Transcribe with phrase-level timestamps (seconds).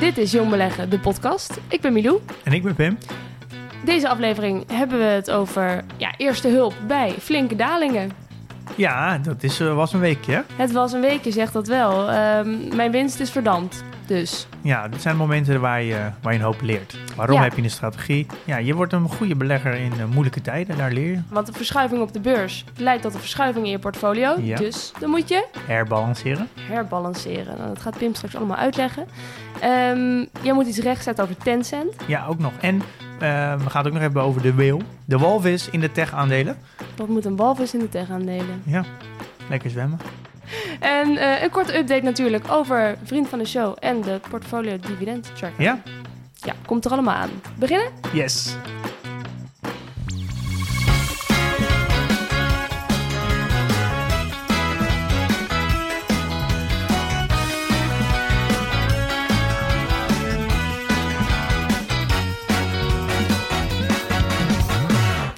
[0.00, 1.58] Dit is Jong Beleggen, de podcast.
[1.68, 2.20] Ik ben Milou.
[2.44, 2.98] En ik ben Pim.
[3.84, 8.10] Deze aflevering hebben we het over ja, eerste hulp bij flinke dalingen.
[8.74, 10.44] Ja, dat is, eh, was een weekje.
[10.56, 12.10] Het was een weekje, zegt dat wel.
[12.10, 14.46] Ehm, mijn winst is verdampt, dus.
[14.60, 16.98] Ja, dit zijn momenten waar je, waar je een hoop leert.
[17.16, 17.42] Waarom Ja.
[17.42, 18.26] heb je een strategie?
[18.44, 21.20] Ja, je wordt een goede belegger in eh, moeilijke tijden, daar leer je.
[21.28, 24.34] Want de verschuiving op de beurs leidt tot een verschuiving in je portfolio.
[24.40, 24.56] Ja.
[24.56, 26.48] Dus dan moet je Herbalanceren.
[26.60, 27.56] herbalanceren.
[27.56, 29.06] Nou, dat gaat Pim straks allemaal uitleggen.
[29.60, 31.94] Ehm jij moet iets rechtzetten over Tencent.
[32.06, 32.52] Ja, ook nog.
[32.60, 32.82] En
[33.18, 34.80] eh, we gaan het ook nog hebben over de whale.
[35.04, 36.56] De walvis in de tech-aandelen.
[36.96, 38.62] Wat moet een walvis in de tech aandelen?
[38.64, 38.84] Ja,
[39.48, 39.98] lekker zwemmen.
[40.80, 45.30] En eh, een korte update natuurlijk over vriend van de show en de portfolio dividend
[45.34, 45.62] tracker.
[45.62, 45.82] Ja?
[46.34, 47.30] Ja, komt er allemaal aan.
[47.58, 47.88] Beginnen?
[48.12, 48.56] Yes.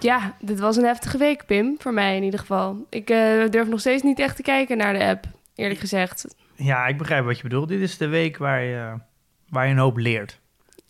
[0.09, 1.77] Ja, dit was een heftige week, Pim.
[1.79, 2.87] Voor mij in ieder geval.
[2.91, 6.35] Ik eh, durf nog steeds niet echt te kijken naar de app, eerlijk gezegd.
[6.55, 7.69] Ja, ik begrijp wat je bedoelt.
[7.69, 8.95] Dit is de week waar je,
[9.49, 10.39] waar je een hoop leert.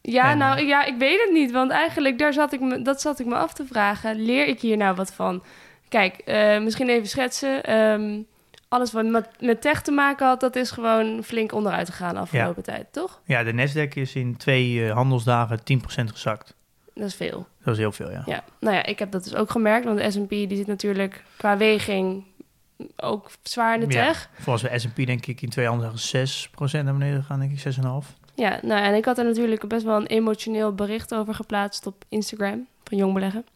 [0.00, 1.50] Ja, En, nou ja, ik weet het niet.
[1.50, 4.25] Want eigenlijk, daar zat ik me, dat zat ik me af te vragen.
[4.25, 5.42] Leer ik hier nou wat van?
[5.88, 7.64] Kijk, eh, misschien even schetsen.
[7.64, 8.20] Ehm,
[8.69, 12.20] alles wat met, met tech te maken had, dat is gewoon flink onderuit gegaan de
[12.20, 13.20] afgelopen tijd, toch?
[13.25, 16.56] Ja, de Nasdaq is in twee eh, handelsdagen 10% gezakt.
[16.94, 17.47] Dat is veel.
[17.69, 18.22] Dat is heel veel, ja.
[18.27, 19.84] Ja, nou ja, ik heb dat dus ook gemerkt.
[19.84, 22.25] Want de S&P die zit natuurlijk qua weging
[22.97, 24.06] ook zwaar in de Ja.
[24.06, 24.31] tech.
[24.38, 26.28] Volgens de S&P denk ik in twee handelsdagen
[26.81, 28.16] 6% naar beneden gegaan, denk ik, 6,5.
[28.34, 32.04] Ja, nou en ik had er natuurlijk best wel een emotioneel bericht over geplaatst op
[32.09, 33.47] Instagram van Jong Beleggen.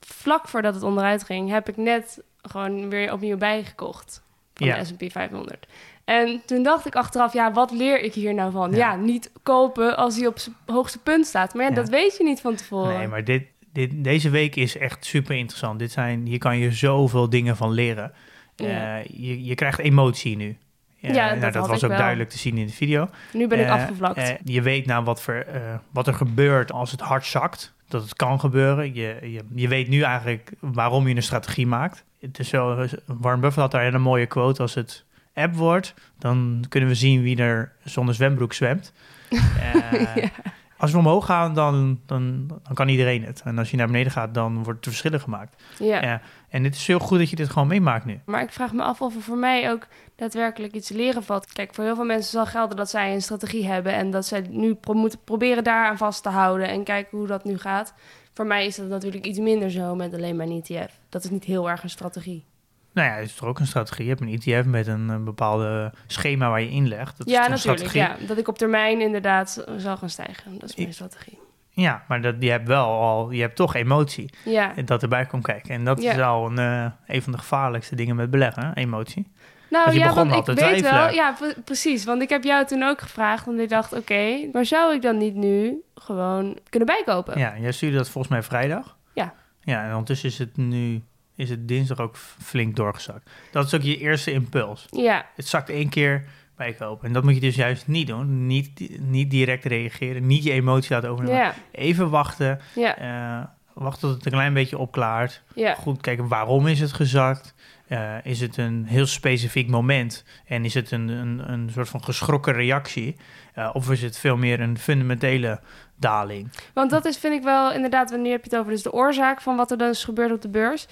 [0.00, 4.22] Vlak voordat het onderuit ging, heb ik net gewoon weer opnieuw bijgekocht
[4.56, 4.78] van Ja.
[4.78, 5.66] de S&P 500.
[6.04, 8.70] En toen dacht ik achteraf, ja, wat leer ik hier nou van?
[8.70, 8.96] Ja, Ja.
[8.96, 11.54] niet kopen als hij op zijn hoogste punt staat.
[11.54, 12.98] Maar ja, dat weet je niet van tevoren.
[12.98, 15.78] Nee, maar dit, dit, deze week is echt super interessant.
[15.78, 18.12] Dit zijn, hier kan je zoveel dingen van leren.
[18.56, 20.56] Eh, je, je krijgt emotie nu.
[21.00, 21.98] Eh, Ja, dat nou, dat had was ook wel.
[21.98, 23.08] duidelijk te zien in de video.
[23.32, 24.34] Nu ben ik Eh, afgevlakt.
[24.44, 25.46] je weet nou wat, voor,
[25.90, 27.74] wat er gebeurt als het hard zakt.
[27.88, 28.94] Dat het kan gebeuren.
[28.94, 32.04] Je, je, je weet nu eigenlijk waarom je een strategie maakt.
[32.20, 34.62] Het is zo, Warren Buffett had daar een hele mooie quote.
[34.62, 35.04] Als het
[35.34, 38.92] app wordt, dan kunnen we zien wie er zonder zwembroek zwemt.
[39.60, 40.30] Eh, Ja.
[40.78, 43.42] Als we omhoog gaan, dan, dan, dan kan iedereen het.
[43.44, 45.62] En als je naar beneden gaat, dan wordt er verschillen gemaakt.
[45.78, 46.02] ja.
[46.02, 46.20] Ja.
[46.48, 48.20] En het is heel goed dat je dit gewoon meemaakt nu.
[48.26, 49.86] Maar ik vraag me af of er voor mij ook
[50.16, 51.52] daadwerkelijk iets leren valt.
[51.52, 54.46] Kijk, voor heel veel mensen zal gelden dat zij een strategie hebben en dat zij
[54.50, 57.94] nu pro- moeten proberen daaraan vast te houden en kijken hoe dat nu gaat.
[58.34, 60.92] Voor mij is dat natuurlijk iets minder zo met alleen maar een ETF.
[61.08, 62.44] Dat is niet heel erg een strategie.
[62.92, 64.04] Nou ja, het is toch ook een strategie.
[64.04, 67.18] Je hebt een ETF met een, een bepaalde schema waar je inlegt.
[67.18, 67.78] Dat is ja, een natuurlijk.
[67.78, 68.20] strategie?
[68.20, 70.58] Ja, dat ik op termijn inderdaad eh, zal gaan stijgen.
[70.58, 71.38] Dat is mijn Ik- strategie.
[71.76, 74.72] Ja, maar dat, je hebt wel al, je hebt toch emotie Ja.
[74.84, 75.70] dat erbij komt kijken.
[75.74, 76.12] En dat Ja.
[76.12, 79.32] is al een, eh, een van de gevaarlijkste dingen met beleggen, emotie.
[79.70, 81.10] Nou Want je ja, begon want al ik weet wel.
[81.10, 82.04] Ja, pre- precies.
[82.04, 83.44] Want ik heb jou toen ook gevraagd.
[83.46, 87.38] Want ik dacht, oké, maar zou ik dan niet nu gewoon kunnen bijkopen?
[87.38, 88.96] Ja, jij stuurde dat volgens mij vrijdag.
[89.14, 89.34] Ja.
[89.60, 91.02] Ja, en ondertussen is het nu,
[91.36, 93.30] is het dinsdag ook flink doorgezakt.
[93.52, 94.86] Dat is ook je eerste impuls.
[94.90, 96.24] Ja, Het zakt één keer
[96.56, 97.06] bijkopen.
[97.06, 98.46] En dat moet je dus juist niet doen.
[98.46, 101.40] Niet, niet direct reageren, niet je emotie laten overnemen.
[101.40, 105.42] ja, Even wachten, ja, eh, wachten tot het een klein beetje opklaart.
[105.54, 105.74] ja.
[105.74, 107.54] Goed kijken, waarom is het gezakt?
[107.88, 110.24] Eh, is het een heel specifiek moment?
[110.46, 113.16] En is het een, een, een soort van geschrokken reactie?
[113.54, 115.60] Eh, of is het veel meer een fundamentele
[115.96, 116.50] daling?
[116.74, 119.40] Want dat is, vind ik wel, inderdaad, wanneer heb je het over dus de oorzaak
[119.40, 120.86] van wat er dan is gebeurd op de beurs.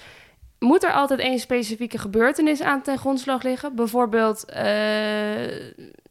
[0.59, 3.75] Moet er altijd één specifieke gebeurtenis aan ten grondslag liggen?
[3.75, 4.63] Bijvoorbeeld, eh,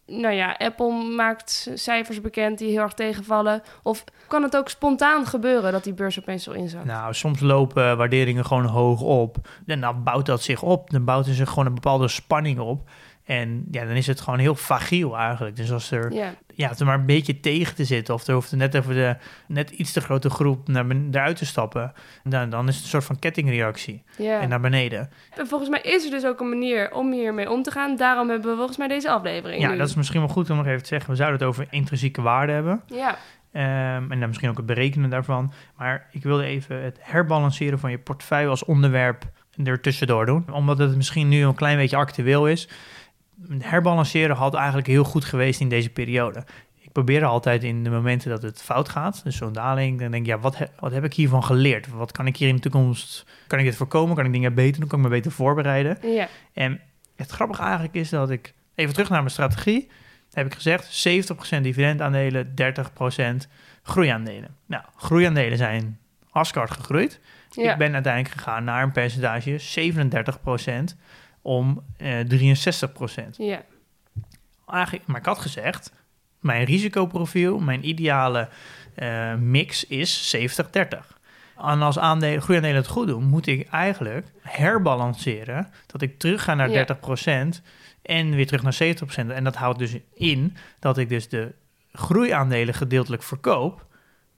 [0.06, 3.62] nou ja, Apple maakt cijfers bekend die heel erg tegenvallen.
[3.82, 6.84] Of kan het ook spontaan gebeuren dat die beurs opeens zo inzakt?
[6.84, 9.36] Nou, soms lopen waarderingen gewoon hoog op.
[9.66, 10.90] En dan bouwt dat zich op.
[10.90, 12.88] Dan bouwt er zich gewoon een bepaalde spanning op.
[13.24, 15.56] En ja, dan is het gewoon heel fragiel eigenlijk.
[15.56, 16.34] Dus als er, Ja.
[16.56, 18.14] Ja, het er maar een beetje tegen te zitten...
[18.14, 19.16] of er hoeft er net even de
[19.46, 21.92] net iets te grote groep naar eruit te stappen...
[22.24, 24.40] Dan, dan is het een soort van kettingreactie ja.
[24.40, 25.10] en naar beneden.
[25.36, 27.96] En volgens mij is er dus ook een manier om hiermee om te gaan.
[27.96, 29.76] Daarom hebben we volgens mij deze aflevering Ja, nu.
[29.76, 31.10] dat is misschien wel goed om nog even te zeggen.
[31.10, 32.82] We zouden het over intrinsieke waarde hebben.
[32.86, 33.18] Ja,
[33.54, 35.52] Ehm, en dan misschien ook het berekenen daarvan.
[35.76, 39.24] Maar ik wilde even het herbalanceren van je portefeuille als onderwerp
[39.64, 40.52] er tussendoor doen.
[40.52, 42.68] Omdat het misschien nu een klein beetje actueel is.
[43.58, 46.44] Herbalanceren had eigenlijk heel goed geweest in deze periode.
[46.80, 50.22] Ik probeer altijd in de momenten dat het fout gaat, dus zo'n daling, dan denk
[50.22, 51.88] ik, ja, wat, he- wat heb ik hiervan geleerd?
[51.88, 54.16] Wat kan ik hier in de toekomst, kan ik dit voorkomen?
[54.16, 54.88] Kan ik dingen beter doen?
[54.88, 55.98] Kan ik me beter voorbereiden?
[56.02, 56.80] ja, En
[57.16, 59.88] het grappige eigenlijk is dat ik, even terug naar mijn strategie,
[60.32, 61.06] heb ik gezegd
[61.58, 63.48] 70% dividendaandelen, 30%
[63.82, 64.56] groeiaandelen.
[64.66, 65.98] Nou, groeiaandelen zijn
[66.30, 67.20] hartstikke hard gegroeid.
[67.50, 67.72] ja.
[67.72, 70.96] Ik ben uiteindelijk gegaan naar een percentage 37%
[71.44, 73.36] om eh 63%.
[73.36, 73.62] ja.
[74.66, 75.92] Eigenlijk, maar ik had gezegd,
[76.40, 78.48] mijn risicoprofiel, mijn ideale
[78.94, 80.40] eh, mix is 70-30.
[81.56, 85.68] En als aandelen, groeiaandelen het goed doen, moet ik eigenlijk herbalanceren.
[85.86, 86.84] Dat ik terug ga naar Ja.
[86.84, 87.62] 30%
[88.02, 89.30] en weer terug naar 70%.
[89.30, 91.54] En dat houdt dus in dat ik dus de
[91.92, 93.86] groeiaandelen gedeeltelijk verkoop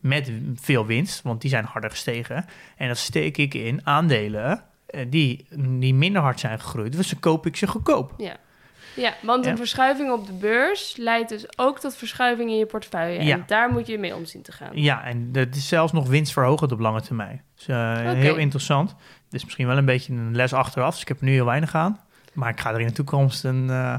[0.01, 2.45] met veel winst, want die zijn harder gestegen.
[2.77, 4.65] En dat steek ik in aandelen
[5.09, 5.47] die,
[5.79, 6.93] die minder hard zijn gegroeid.
[6.97, 8.15] Dus dan koop ik ze goedkoop.
[8.17, 9.57] Ja, want een Ja.
[9.57, 13.25] verschuiving op de beurs leidt dus ook tot verschuiving in je portefeuille.
[13.25, 13.35] Ja.
[13.35, 14.71] En daar moet je mee om zien te gaan.
[14.73, 17.43] Ja, en het is zelfs nog winstverhogend op lange termijn.
[17.57, 18.91] Dus eh, heel interessant.
[19.25, 21.45] Het is misschien wel een beetje een les achteraf, dus ik heb er nu heel
[21.45, 22.01] weinig aan.
[22.33, 23.95] Maar ik ga er in de toekomst een, eh,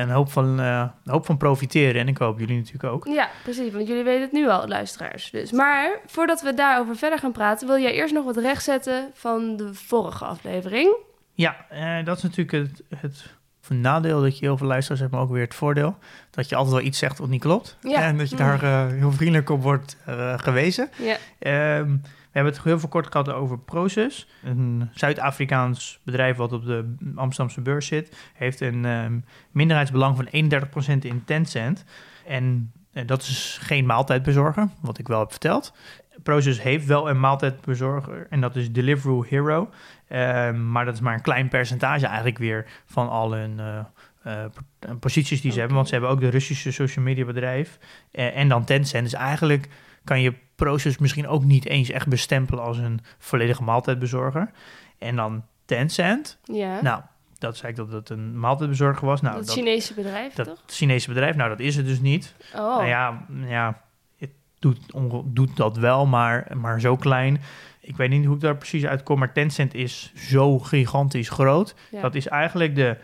[0.00, 2.00] een, hoop, van, eh, hoop van profiteren.
[2.00, 3.06] En ik hoop jullie natuurlijk ook.
[3.06, 5.30] Ja, precies, want jullie weten het nu al, luisteraars.
[5.30, 5.52] Dus.
[5.52, 9.74] Maar voordat we daarover verder gaan praten, wil jij eerst nog wat rechtzetten van de
[9.74, 10.96] vorige aflevering.
[11.34, 13.24] Ja, eh, dat is natuurlijk het, het
[13.68, 15.96] nadeel dat je heel veel luisteraars hebt, maar ook weer het voordeel.
[16.30, 17.76] Dat je altijd wel iets zegt wat niet klopt.
[17.80, 18.02] Ja.
[18.02, 19.96] En dat je daar eh, heel vriendelijk op wordt
[20.36, 20.88] gewezen.
[20.96, 21.96] Ja, Ehm,
[22.34, 24.28] hebben het heel veel kort gehad over Proces.
[24.42, 28.30] Een Zuid-Afrikaans bedrijf wat op de Amsterdamse beurs zit.
[28.34, 29.18] Heeft een ehm,
[29.50, 31.84] minderheidsbelang van 31% in Tencent.
[32.26, 35.74] En eh, dat is geen maaltijdbezorger, wat ik wel heb verteld.
[36.22, 39.70] Proces heeft wel een maaltijdbezorger en dat is Deliveroo Hero.
[40.08, 43.78] Ehm, maar dat is maar een klein percentage eigenlijk weer van al hun eh,
[44.22, 45.76] eh, posities die ze hebben.
[45.76, 47.78] Want ze hebben ook de Russische social media bedrijf
[48.10, 49.02] en dan Tencent.
[49.04, 49.68] Dus eigenlijk
[50.04, 54.50] kan je Proces misschien ook niet eens echt bestempelen als een volledige maaltijdbezorger.
[54.98, 56.38] En dan Tencent.
[56.44, 56.82] ja.
[56.82, 57.02] Nou,
[57.38, 59.20] dat zei ik dat het een maaltijdbezorger was.
[59.20, 60.62] Nou, dat dat, Chinese bedrijf, dat toch?
[60.66, 62.34] Chinese bedrijf, nou dat is het dus niet.
[62.54, 63.80] Oh, Nou ja, ja
[64.18, 64.78] het doet,
[65.24, 67.40] doet dat wel, maar, maar zo klein.
[67.80, 71.74] Ik weet niet hoe ik daar precies uitkom, maar Tencent is zo gigantisch groot.
[71.90, 72.00] ja.
[72.00, 72.96] Dat is eigenlijk de,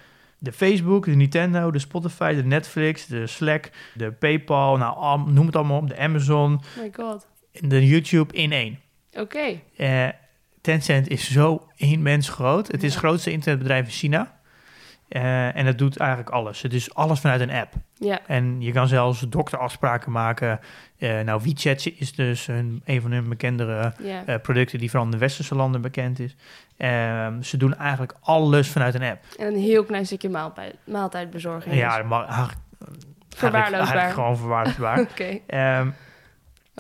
[0.43, 5.57] de Facebook, de Nintendo, de Spotify, de Netflix, de Slack, de PayPal, nou, noem het
[5.57, 7.27] allemaal op, de Amazon, Oh my god.
[7.53, 8.79] de YouTube in één.
[9.19, 10.09] Oké, Eh,
[10.61, 12.67] Tencent is zo immens groot.
[12.73, 14.40] Het is het grootste internetbedrijf in China.
[15.11, 16.63] Eh, en het doet eigenlijk alles.
[16.63, 17.73] Het is alles vanuit een app.
[17.95, 18.19] ja.
[18.27, 20.61] En je kan zelfs dokterafspraken maken.
[20.99, 24.23] Eh, nou, WeChat is dus een, een van hun bekendere ja.
[24.27, 26.37] eh, producten die vooral in de westerse landen bekend is.
[26.77, 29.25] Ehm, ze doen eigenlijk alles vanuit een app.
[29.39, 31.75] En een heel klein stukje maaltijd, maaltijdbezorging.
[31.75, 32.59] Ja, mag eigenlijk,
[33.29, 33.81] Verwaarloosbaar.
[33.81, 35.01] eigenlijk gewoon verwaarloosbaar.
[35.11, 35.89] Oké, Ehm,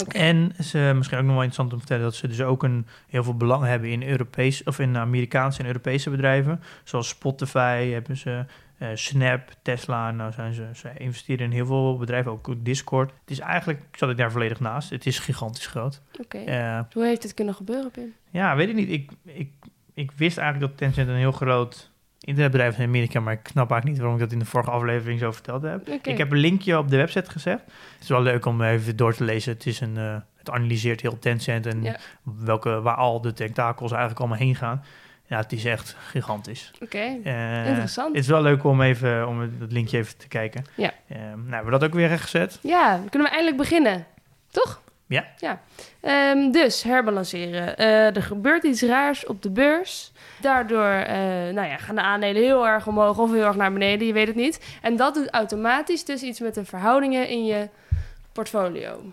[0.08, 2.86] En ze, misschien ook nog wel interessant om te vertellen dat ze dus ook een
[3.08, 6.60] heel veel belang hebben in Europees of in Amerikaanse en Europese bedrijven.
[6.84, 8.44] Zoals Spotify hebben ze,
[8.78, 10.10] eh, Snap, Tesla.
[10.10, 13.10] Nou zijn ze, ze investeren in heel veel bedrijven, ook Discord.
[13.20, 14.90] Het is eigenlijk, zat ik daar volledig naast.
[14.90, 16.02] Het is gigantisch groot.
[16.20, 16.38] Oké.
[16.38, 18.14] Eh, Hoe heeft het kunnen gebeuren, Pim?
[18.30, 18.90] ja, weet ik niet.
[18.90, 19.50] Ik, ik,
[19.94, 21.89] ik wist eigenlijk dat Tencent een heel groot
[22.30, 25.20] internetbedrijf in Amerika, maar ik snap eigenlijk niet waarom ik dat in de vorige aflevering
[25.20, 25.88] zo verteld heb.
[25.88, 27.60] Ik heb een linkje op de website gezet.
[27.64, 29.52] Het is wel leuk om even door te lezen.
[29.52, 31.96] Het, is een, eh, het analyseert heel Tencent en Ja.
[32.22, 34.84] welke, waar al de tentakels eigenlijk allemaal heen gaan.
[35.26, 36.70] Ja, het is echt gigantisch.
[36.80, 38.08] Oké, Eh, Interessant.
[38.14, 40.64] Het is wel leuk om even om het linkje even te kijken.
[40.74, 40.92] Ja.
[41.06, 42.58] Eh, nou, hebben we dat ook weer rechtgezet?
[42.62, 44.06] Ja, dan kunnen we eindelijk beginnen.
[44.50, 44.80] Toch?
[45.10, 45.24] Ja.
[45.38, 45.60] ja.
[46.00, 47.76] Ehm, dus herbalanceren.
[47.76, 50.12] Eh, er gebeurt iets raars op de beurs.
[50.40, 51.16] Daardoor eh,
[51.54, 54.06] nou ja, gaan de aandelen heel erg omhoog of heel erg naar beneden.
[54.06, 54.78] Je weet het niet.
[54.82, 57.68] En dat doet automatisch dus iets met de verhoudingen in je
[58.32, 59.12] portfolio.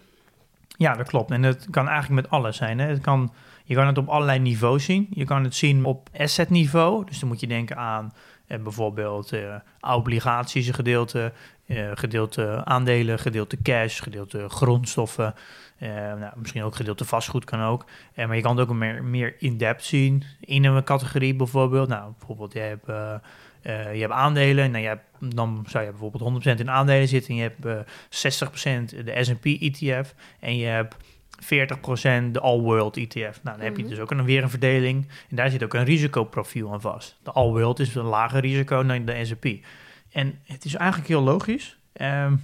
[0.68, 1.32] Ja, dat klopt.
[1.32, 2.80] En het kan eigenlijk met alles zijn.
[2.80, 2.88] Hè.
[2.88, 5.08] Het kan, je kan het op allerlei niveaus zien.
[5.10, 7.06] Je kan het zien op asset niveau.
[7.06, 8.13] Dus dan moet je denken aan
[8.48, 9.56] eh, bijvoorbeeld eh,
[9.96, 11.34] obligaties, een gedeelte,
[11.67, 15.33] eh, gedeelte aandelen, gedeelte cash, gedeelte grondstoffen.
[15.77, 17.86] eh, nou, misschien ook gedeelte vastgoed kan ook.
[18.13, 21.88] Eh, maar je kan het ook meer, meer in-depth zien in een categorie bijvoorbeeld.
[21.88, 22.86] Nou, bijvoorbeeld je hebt
[23.93, 25.03] je hebt aandelen, nou, je hebt,
[25.36, 27.29] dan zou je bijvoorbeeld 100% in aandelen zitten.
[27.29, 30.95] En je hebt eh 60% de S&P ETF en je hebt
[31.39, 33.39] 40% de All World ETF.
[33.43, 33.91] Nou, dan heb je Mhm.
[33.91, 35.07] dus ook een, weer een verdeling.
[35.29, 37.17] En daar zit ook een risicoprofiel aan vast.
[37.24, 39.45] De All World is een lager risico dan de S&P.
[40.17, 41.77] En het is eigenlijk heel logisch.
[41.93, 42.36] ehm,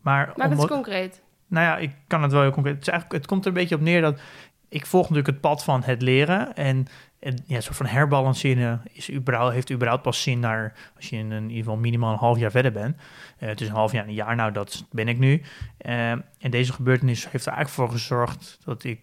[0.00, 1.22] maar Maak het concreet.
[1.46, 2.74] nou ja, ik kan het wel heel concreet.
[2.74, 4.20] Het, is eigenlijk, het komt er een beetje op neer dat
[4.68, 6.54] ik volg natuurlijk het pad van het leren.
[6.56, 6.86] En,
[7.18, 11.16] en ja, een soort van herbalanceren is überhaupt, heeft überhaupt pas zin naar als je
[11.16, 12.96] in, een, in ieder geval minimaal een half jaar verder bent.
[13.38, 15.42] Eh, het is een half jaar, een jaar, nou dat ben ik nu.
[15.78, 19.00] Eh, en deze gebeurtenis heeft er eigenlijk voor gezorgd dat ik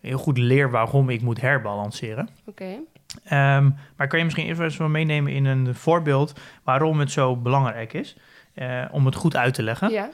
[0.00, 2.28] heel goed leer waarom ik moet herbalanceren.
[2.44, 2.78] Oké.
[3.24, 7.36] Ehm, maar kan je misschien even eens wel meenemen in een voorbeeld waarom het zo
[7.36, 8.16] belangrijk is?
[8.58, 9.90] eh, om het goed uit te leggen.
[9.90, 10.10] Ja.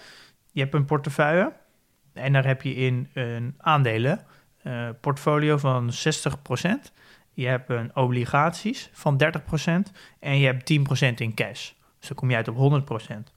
[0.53, 1.53] Je hebt een portefeuille
[2.13, 4.27] en daar heb je in een aandelen
[4.63, 6.93] eh, portfolio van 60%.
[7.33, 11.71] Je hebt een obligaties van 30% en je hebt 10% in cash.
[11.99, 13.33] Dus dan kom je uit op 100%.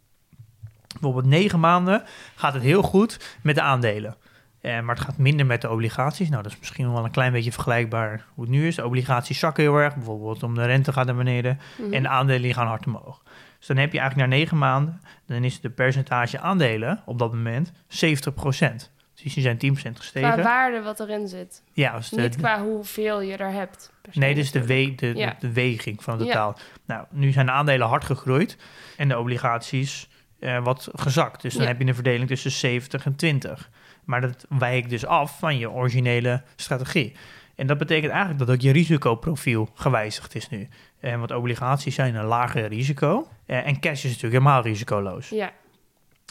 [0.87, 2.03] Bijvoorbeeld negen maanden
[2.35, 4.15] gaat het heel goed met de aandelen.
[4.61, 6.29] Eh, maar het gaat minder met de obligaties.
[6.29, 8.75] Nou, dat is misschien wel een klein beetje vergelijkbaar hoe het nu is.
[8.75, 11.59] De obligaties zakken heel erg, bijvoorbeeld om de rente gaat naar beneden.
[11.77, 11.93] Mhm.
[11.93, 13.23] En de aandelen gaan hard omhoog.
[13.57, 17.33] Dus dan heb je eigenlijk na negen maanden, dan is de percentage aandelen op dat
[17.33, 18.91] moment 70%.
[19.23, 20.31] Dus die zijn 10% gestegen.
[20.33, 21.63] Qua waarde wat erin zit.
[21.73, 23.91] ja, dus de, Niet qua hoeveel je er hebt.
[24.13, 25.35] nee, dus de, we, de, Ja.
[25.39, 26.33] de weging van het Ja.
[26.33, 26.57] totaal.
[26.85, 28.57] Nou, nu zijn de aandelen hard gegroeid
[28.97, 30.09] en de obligaties
[30.39, 31.41] eh, wat gezakt.
[31.41, 31.67] Dus dan Ja.
[31.67, 33.69] heb je een verdeling tussen 70 en 20.
[34.07, 37.13] Maar dat wijkt dus af van je originele strategie.
[37.55, 40.67] En dat betekent eigenlijk dat ook je risicoprofiel gewijzigd is nu.
[40.99, 43.27] En want obligaties zijn een lager risico.
[43.45, 45.29] Eh, en cash is natuurlijk helemaal risicoloos.
[45.29, 45.51] Ja.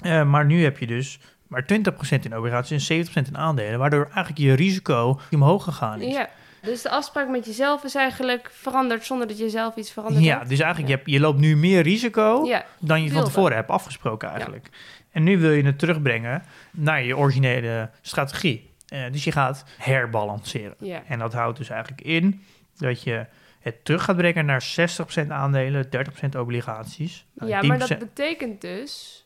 [0.02, 3.78] Eh, maar nu heb je dus maar 20% in obligaties en 70% in aandelen.
[3.78, 6.14] Waardoor eigenlijk je risico omhoog gegaan is.
[6.14, 6.28] ja.
[6.62, 10.36] Dus de afspraak met jezelf is eigenlijk veranderd zonder dat je zelf iets veranderd Ja,
[10.36, 10.48] hebt.
[10.48, 10.94] dus eigenlijk Ja.
[10.96, 12.64] je, hebt, je loopt nu meer risico Ja.
[12.78, 14.68] dan je van tevoren hebt afgesproken eigenlijk.
[15.16, 18.70] En nu wil je het terugbrengen naar je originele strategie.
[18.88, 21.04] Eh, dus je gaat herbalanceren.
[21.06, 22.42] En dat houdt dus eigenlijk in
[22.76, 23.26] dat je
[23.60, 24.62] het terug gaat brengen naar
[25.24, 27.26] 60% aandelen, 30% obligaties.
[27.32, 29.24] nou, Ja, 10% maar dat betekent dus...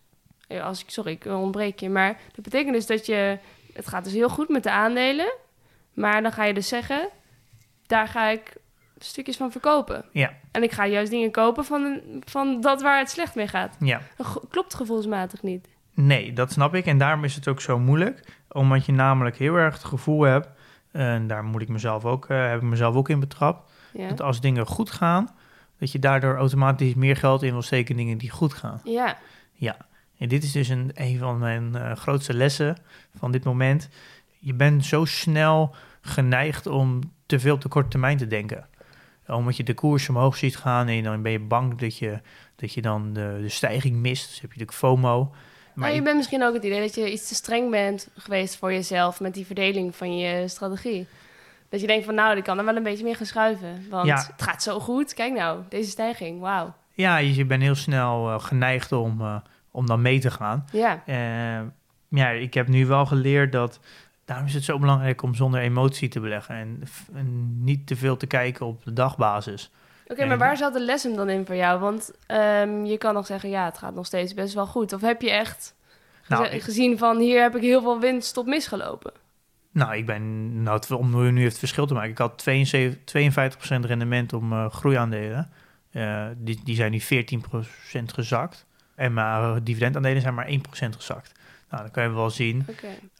[0.49, 1.89] Ja, Als ik, sorry, ik ontbreek je.
[1.89, 3.39] Maar dat betekent dus dat je...
[3.73, 5.33] Het gaat dus heel goed met de aandelen.
[5.93, 7.09] Maar dan ga je dus zeggen...
[7.87, 8.53] Daar ga ik
[8.99, 10.05] stukjes van verkopen.
[10.13, 10.33] Ja.
[10.51, 13.77] En ik ga juist dingen kopen van, van dat waar het slecht mee gaat.
[13.81, 15.69] Ja, Dat klopt gevoelsmatig niet.
[16.07, 16.87] Nee, dat snap ik.
[16.87, 18.25] En daarom is het ook zo moeilijk.
[18.49, 20.49] Omdat je namelijk heel erg het gevoel hebt...
[20.93, 23.71] en daar moet ik mezelf ook, eh, heb ik mezelf ook in betrapt...
[23.93, 24.09] Ja.
[24.09, 25.29] dat als dingen goed gaan...
[25.79, 28.81] dat je daardoor automatisch meer geld in wil steken in dingen die goed gaan.
[28.85, 29.77] Ja.
[30.19, 32.77] En dit is dus een, een van mijn eh, grootste lessen
[33.19, 33.89] van dit moment.
[34.39, 38.69] Je bent zo snel geneigd om te veel op de korte termijn te denken.
[39.27, 42.21] Omdat je de koers omhoog ziet gaan en dan ben je bang dat je,
[42.57, 44.29] dat je dan de, de stijging mist.
[44.29, 45.33] Dus heb je natuurlijk FOMO.
[45.75, 48.73] Maar je bent misschien ook het idee dat je iets te streng bent geweest voor
[48.73, 51.07] jezelf met die verdeling van je strategie.
[51.69, 53.87] Dat je denkt van nou, ik kan er wel een beetje meer gaan schuiven.
[53.91, 54.17] Want Ja.
[54.17, 55.15] het gaat zo goed.
[55.15, 56.41] Kijk nou, deze stijging.
[56.41, 56.75] Wauw.
[56.95, 59.37] ja, je, je bent heel snel eh, geneigd om, eh,
[59.71, 60.65] om dan mee te gaan.
[60.73, 61.03] Ja.
[61.07, 61.67] Eh,
[62.09, 63.81] ja, ik heb nu wel geleerd dat.
[64.25, 66.55] Daarom is het zo belangrijk om zonder emotie te beleggen
[67.15, 69.71] en niet te veel te kijken op de dagbasis.
[70.11, 71.81] Oké, maar waar zat de les hem dan in voor jou?
[71.81, 74.93] Want ehm, je kan nog zeggen, ja, het gaat nog steeds best wel goed.
[74.93, 75.75] Of heb je echt
[76.29, 79.13] Nou, ik- gezien van hier heb ik heel veel winst op misgelopen?
[79.73, 83.85] Nou, ik ben, nou, het- om nu het verschil te maken, ik had 72, 52%
[83.85, 85.51] rendement om eh, groeiaandelen.
[85.91, 88.67] Eh, die, die zijn nu 14% gezakt.
[88.95, 91.33] En mijn eh, dividendaandelen zijn maar 1% gezakt.
[91.71, 92.65] Nou, dan kan je wel zien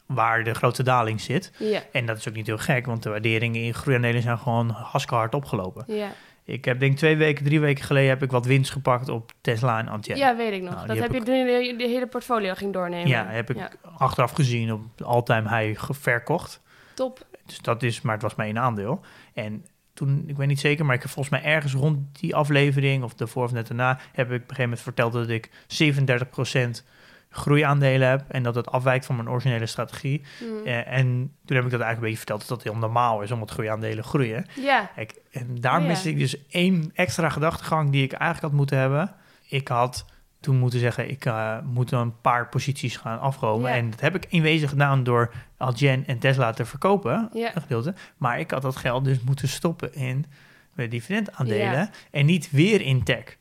[0.05, 1.51] waar de grootste daling zit.
[1.91, 5.33] En dat is ook niet heel gek, want de waarderingen in groeiaandelen zijn gewoon haskehard
[5.33, 5.83] opgelopen.
[5.87, 6.11] Ja.
[6.45, 9.79] Ik heb denk twee weken, drie weken geleden heb ik wat winst gepakt op Tesla
[9.79, 10.15] en Antje.
[10.15, 10.73] ja, weet ik nog.
[10.73, 13.07] Nou, dat heb heb je toen je de hele portfolio ging doornemen.
[13.07, 13.69] Ja, heb ik Ja.
[13.97, 16.61] achteraf gezien op all-time high verkocht.
[16.93, 17.25] Top.
[17.45, 19.01] Dus dat is, maar het was maar één aandeel.
[19.33, 23.03] En toen, ik weet niet zeker, maar ik heb volgens mij ergens rond die aflevering,
[23.03, 26.83] of daarvoor of net daarna, heb ik op een gegeven moment verteld dat ik 37%
[27.31, 30.21] groeiaandelen heb en dat het afwijkt van mijn originele strategie.
[30.39, 30.67] Hm.
[30.67, 33.31] Eh, en toen heb ik dat eigenlijk een beetje verteld dat dat heel normaal is,
[33.31, 34.45] omdat groeiaandelen groeien.
[34.55, 34.89] Ja.
[34.95, 38.77] Kijk, en daar Oh miste ik dus één extra gedachtegang die ik eigenlijk had moeten
[38.77, 39.13] hebben.
[39.47, 40.05] Ik had
[40.39, 43.71] toen moeten zeggen, ik eh, moet een paar posities gaan afromen.
[43.71, 47.55] En dat heb ik in wezen gedaan door Algen en Tesla te verkopen, Ja.
[47.55, 47.93] een gedeelte.
[48.17, 50.25] Maar ik had dat geld dus moeten stoppen in
[50.73, 53.37] mijn dividendaandelen en niet weer in tech.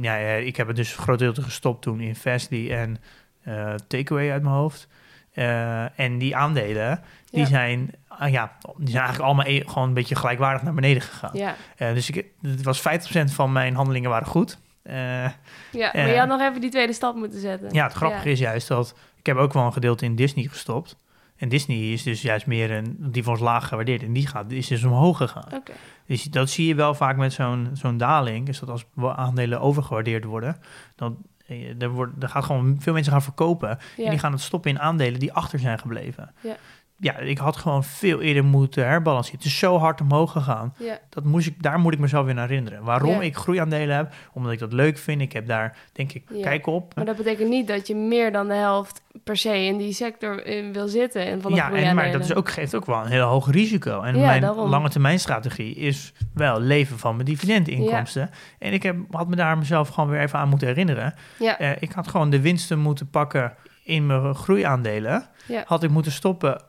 [0.00, 2.96] Ja, ik heb het dus groot deel gestopt toen in Fastly en
[3.42, 4.88] eh Takeaway uit mijn hoofd.
[5.32, 7.00] Eh, en die aandelen,
[7.30, 7.46] die, Ja.
[7.46, 11.30] zijn, ah ja, die zijn eigenlijk allemaal e- gewoon een beetje gelijkwaardig naar beneden gegaan.
[11.32, 14.58] Ja, Eh, dus ik, het was 50% van mijn handelingen waren goed.
[14.84, 15.34] Ja
[15.72, 17.72] maar je had nog even die tweede stap moeten zetten.
[17.74, 20.96] ja, het grappige is juist dat ik heb ook wel een gedeelte in Disney gestopt.
[21.44, 24.02] En Disney is dus juist meer een, die van ons laag gewaardeerd.
[24.02, 25.62] En die gaat, is dus omhoog gegaan.
[26.06, 28.48] Dus dat zie je wel vaak met zo'n zo'n daling.
[28.48, 30.56] Is dat als aandelen overgewaardeerd worden,
[30.96, 33.78] dan eh, er, wordt, er gaat gewoon veel mensen gaan verkopen.
[33.96, 34.04] Ja.
[34.04, 36.34] En die gaan het stoppen in aandelen die achter zijn gebleven.
[36.40, 36.56] Ja.
[36.98, 39.38] Ja, ik had gewoon veel eerder moeten herbalanceren.
[39.38, 40.74] Het is zo hard omhoog gegaan.
[41.08, 42.84] Dat moest ik, daar moet ik mezelf weer naar herinneren.
[42.84, 45.20] Waarom ik groeiaandelen heb, omdat ik dat leuk vind.
[45.20, 46.94] Ik heb daar, denk ik, kijk op.
[46.94, 50.44] Maar dat betekent niet dat je meer dan de helft per se in die sector
[50.44, 51.26] eh, wil zitten.
[51.26, 54.02] En van ja, en, maar dat is ook, geeft ook wel een heel hoog risico.
[54.02, 54.68] En mijn daarom.
[54.68, 58.30] lange termijn strategie is wel leven van mijn dividendinkomsten.
[58.58, 61.14] En ik heb, had me daar mezelf gewoon weer even aan moeten herinneren.
[61.38, 65.26] Eh, ik had gewoon de winsten moeten pakken in mijn groeiaandelen.
[65.64, 66.60] Had ik moeten stoppen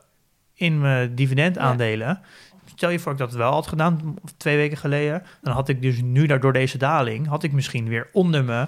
[0.56, 2.20] in mijn dividendaandelen.
[2.64, 5.22] Stel je voor ik dat wel had gedaan, twee weken geleden.
[5.42, 8.66] Dan had ik dus nu daardoor deze daling, had ik misschien weer onder me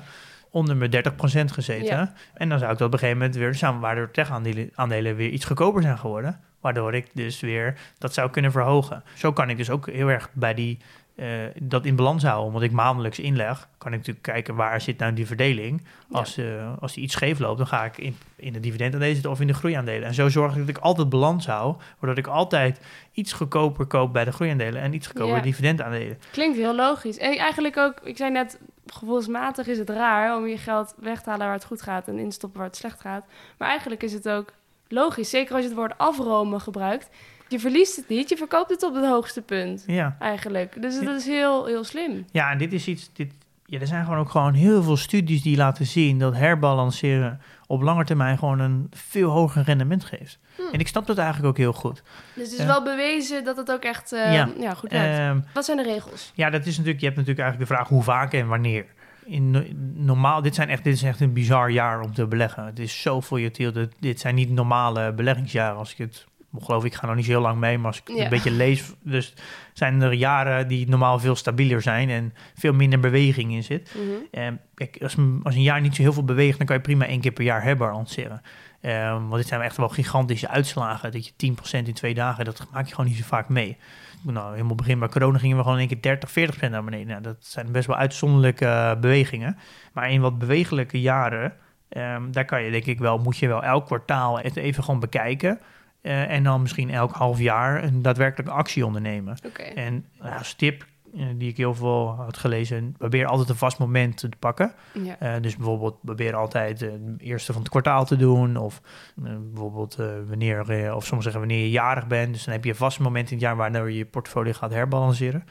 [0.50, 1.96] onder mijn 30% gezeten.
[1.96, 2.12] Ja.
[2.34, 5.30] En dan zou ik dat op een gegeven moment weer, samen waardoor tech-aandelen aandelen weer
[5.30, 6.40] iets goedkoper zijn geworden.
[6.60, 9.02] Waardoor ik dus weer dat zou kunnen verhogen.
[9.14, 10.78] Zo kan ik dus ook heel erg bij die,
[11.18, 11.26] eh,
[11.62, 12.46] dat in balans houden.
[12.46, 15.84] Omdat ik maandelijks inleg, kan ik natuurlijk kijken waar zit nou die verdeling.
[16.10, 19.32] Als, eh, als die iets scheef loopt, dan ga ik in, in de dividendaandelen zitten
[19.32, 20.08] of in de groeiaandelen.
[20.08, 21.76] En zo zorg ik dat ik altijd balans hou.
[21.98, 22.80] Waardoor ik altijd
[23.12, 25.40] iets goedkoper koop bij de groeiaandelen en iets goedkoper Ja.
[25.40, 26.18] bij dividendaandelen.
[26.30, 27.18] klinkt heel logisch.
[27.18, 31.30] En eigenlijk ook, ik zei net, gevoelsmatig is het raar om je geld weg te
[31.30, 33.24] halen waar het goed gaat en instoppen waar het slecht gaat.
[33.58, 34.52] Maar eigenlijk is het ook
[34.88, 37.08] logisch, zeker als je het woord afromen gebruikt.
[37.48, 40.16] Je verliest het niet, je verkoopt het op het hoogste punt Ja.
[40.18, 40.82] eigenlijk.
[40.82, 42.24] Dus dat is heel, heel slim.
[42.32, 43.10] Ja, en dit is iets.
[43.12, 43.32] Dit,
[43.64, 47.82] ja, er zijn gewoon ook gewoon heel veel studies die laten zien dat herbalanceren op
[47.82, 50.38] lange termijn gewoon een veel hoger rendement geeft.
[50.72, 52.02] En ik snap dat eigenlijk ook heel goed.
[52.34, 52.66] Dus het is Ja.
[52.66, 54.48] wel bewezen dat het ook echt eh, Ja.
[54.60, 54.74] ja.
[54.74, 55.18] goed werkt.
[55.18, 56.32] Ehm, Wat zijn de regels?
[56.34, 56.98] ja, dat is natuurlijk.
[57.00, 58.86] Je hebt natuurlijk eigenlijk de vraag hoe vaak en wanneer.
[59.24, 59.64] In no-
[59.94, 62.64] normaal, dit, zijn echt, dit is echt een bizar jaar om te beleggen.
[62.64, 63.72] Het is zo volatiel.
[64.00, 65.76] Dit zijn niet normale beleggingsjaren.
[65.78, 66.26] Als ik het
[66.56, 68.24] geloof, ik ga nog niet zo heel lang mee, maar als ik Ja.
[68.24, 69.34] een beetje lees, dus
[69.72, 73.94] zijn er jaren die normaal veel stabieler zijn en veel minder beweging in zit.
[73.94, 74.42] Mhm.
[74.42, 76.82] En kijk, als, een- als een jaar niet zo heel veel beweegt, dan kan je
[76.82, 78.42] prima één keer per jaar herbalanceren.
[78.80, 81.12] Ehm want dit zijn echt wel gigantische uitslagen.
[81.12, 83.76] Dat je 10% in twee dagen, dat maak je gewoon niet zo vaak mee.
[84.22, 87.06] Nou, helemaal begin bij corona gingen we gewoon in één keer 30, 40% naar beneden.
[87.06, 89.56] Nou, dat zijn best wel uitzonderlijke eh, bewegingen.
[89.92, 91.52] Maar in wat bewegelijke jaren,
[91.88, 95.60] ehm, daar kan je denk ik wel, moet je wel elk kwartaal even gewoon bekijken.
[96.00, 99.36] Eh, en dan misschien elk half jaar een daadwerkelijke actie ondernemen.
[99.74, 103.78] En nou, als tip eh, die ik heel veel had gelezen, probeer altijd een vast
[103.78, 104.72] moment te pakken.
[105.02, 105.18] Ja.
[105.18, 108.56] Eh, dus bijvoorbeeld probeer altijd de eerste van het kwartaal te doen.
[108.56, 108.80] Of
[109.14, 109.96] bijvoorbeeld
[110.28, 112.32] wanneer, of soms zeggen wanneer je jarig bent.
[112.32, 114.72] Dus dan heb je een vast moment in het jaar waardoor je je portfolio gaat
[114.72, 115.44] herbalanceren.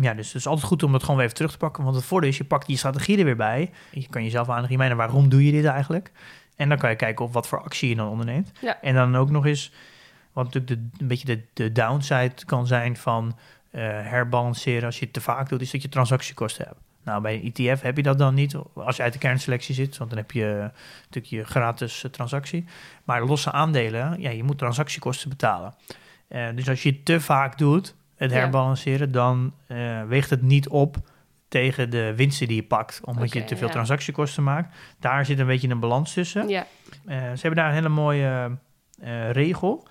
[0.00, 1.84] Ja, dus het is altijd goed om dat gewoon weer even terug te pakken.
[1.84, 3.70] Want het voordeel is, je pakt die strategie er weer bij.
[3.90, 6.12] Je kan jezelf aan waarom doe je dit eigenlijk?
[6.56, 8.52] En dan kan je kijken op wat voor actie je dan onderneemt.
[8.60, 8.80] Ja.
[8.80, 9.72] En dan ook nog eens,
[10.32, 13.36] wat natuurlijk de, een beetje de, de downside kan zijn van
[13.72, 16.80] eh, herbalanceren als je het te vaak doet, is dat je transactiekosten hebt.
[17.04, 19.96] Nou, bij een ETF heb je dat dan niet als je uit de kernselectie zit,
[19.96, 20.70] want dan heb je
[21.04, 22.64] natuurlijk je gratis eh, transactie.
[23.04, 25.74] Maar losse aandelen, ja, je moet transactiekosten betalen.
[26.28, 28.36] Eh, dus als je het te vaak doet, het Ja.
[28.36, 29.52] herbalanceren, dan
[30.08, 30.96] weegt het niet op
[31.48, 33.72] tegen de winsten die je pakt, omdat je te veel ja.
[33.72, 34.76] transactiekosten maakt.
[34.98, 36.48] Daar zit een beetje een balans tussen.
[36.48, 36.66] Ja.
[37.06, 38.56] Ze hebben daar een hele mooie
[39.32, 39.86] regel.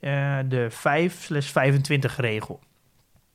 [0.00, 2.60] Eh, de 5-25 regel.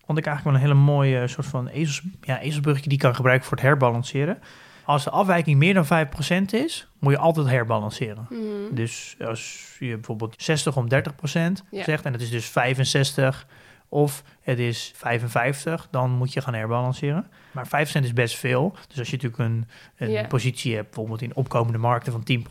[0.06, 3.48] Vond ik eigenlijk wel een hele mooie soort van ezels, ja, ezelsbruggetje die kan gebruiken
[3.48, 4.40] voor het herbalanceren.
[4.86, 8.28] Als de afwijking meer dan 5% is, moet je altijd herbalanceren.
[8.30, 8.76] Mhm.
[8.76, 11.84] Dus als je bijvoorbeeld 60 om 30% Ja.
[11.84, 13.48] zegt en het is dus 65
[13.94, 17.28] of het is 55, dan moet je gaan herbalanceren.
[17.52, 17.70] Maar 5%
[18.04, 18.76] is best veel.
[18.88, 22.44] Dus als je natuurlijk een, een positie hebt, bijvoorbeeld in opkomende markten van 10%,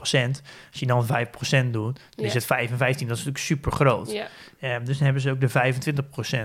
[0.71, 1.07] als je dan
[1.67, 4.09] 5% doet, dan is het 5 en 15, dat is natuurlijk super groot.
[4.59, 5.49] Eh, dus dan hebben ze ook de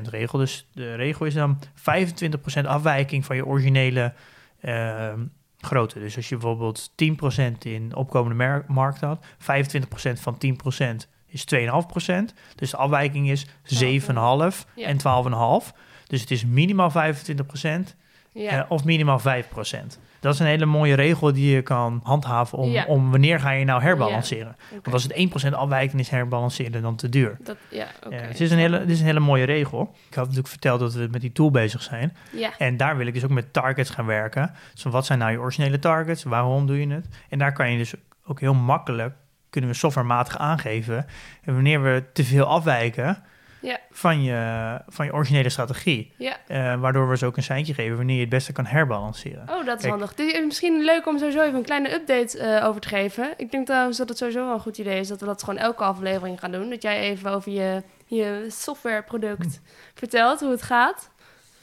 [0.07, 0.39] 25% regel.
[0.39, 4.13] Dus de regel is dan 25% afwijking van je originele
[4.61, 5.19] ehm,
[5.57, 5.99] grootte.
[5.99, 12.33] Dus als je bijvoorbeeld 10% in opkomende markt had, 25% van 10% is 2,5%.
[12.55, 14.87] Dus de afwijking is 7,5 Ja.
[14.87, 15.73] en 12,5.
[16.07, 17.95] Dus het is minimaal 25%
[18.31, 18.49] Ja.
[18.63, 19.99] eh, of minimaal 5%.
[20.19, 22.85] Dat is een hele mooie regel die je kan handhaven om, Ja.
[22.85, 24.55] om wanneer ga je nou herbalanceren.
[24.71, 27.37] Want als het 1% afwijkt, dan is herbalanceren dan te duur.
[27.43, 27.57] Dat.
[27.69, 29.81] Ja, het, is een hele, het is een hele mooie regel.
[30.09, 32.17] Ik had natuurlijk verteld dat we met die tool bezig zijn.
[32.57, 34.51] En daar wil ik dus ook met targets gaan werken.
[34.73, 36.23] Dus wat zijn nou je originele targets?
[36.23, 37.07] Waarom doe je het?
[37.29, 37.93] En daar kan je dus
[38.25, 39.15] ook heel makkelijk
[39.49, 41.05] kunnen we softwarematig aangeven.
[41.43, 43.23] En wanneer we te veel afwijken
[43.61, 43.79] Ja.
[43.91, 46.11] van, je, van je originele strategie.
[46.17, 46.37] Ja.
[46.47, 49.41] Eh, waardoor we ze ook een seintje geven wanneer je het beste kan herbalanceren.
[49.49, 49.89] Oh, dat is Kijk.
[49.89, 50.13] handig.
[50.15, 53.33] Is misschien leuk om sowieso even een kleine update eh, over te geven.
[53.37, 55.59] Ik denk trouwens dat het sowieso wel een goed idee is dat we dat gewoon
[55.59, 56.69] elke aflevering gaan doen.
[56.69, 59.61] Dat jij even over je, je softwareproduct
[59.93, 61.09] vertelt, hoe het gaat.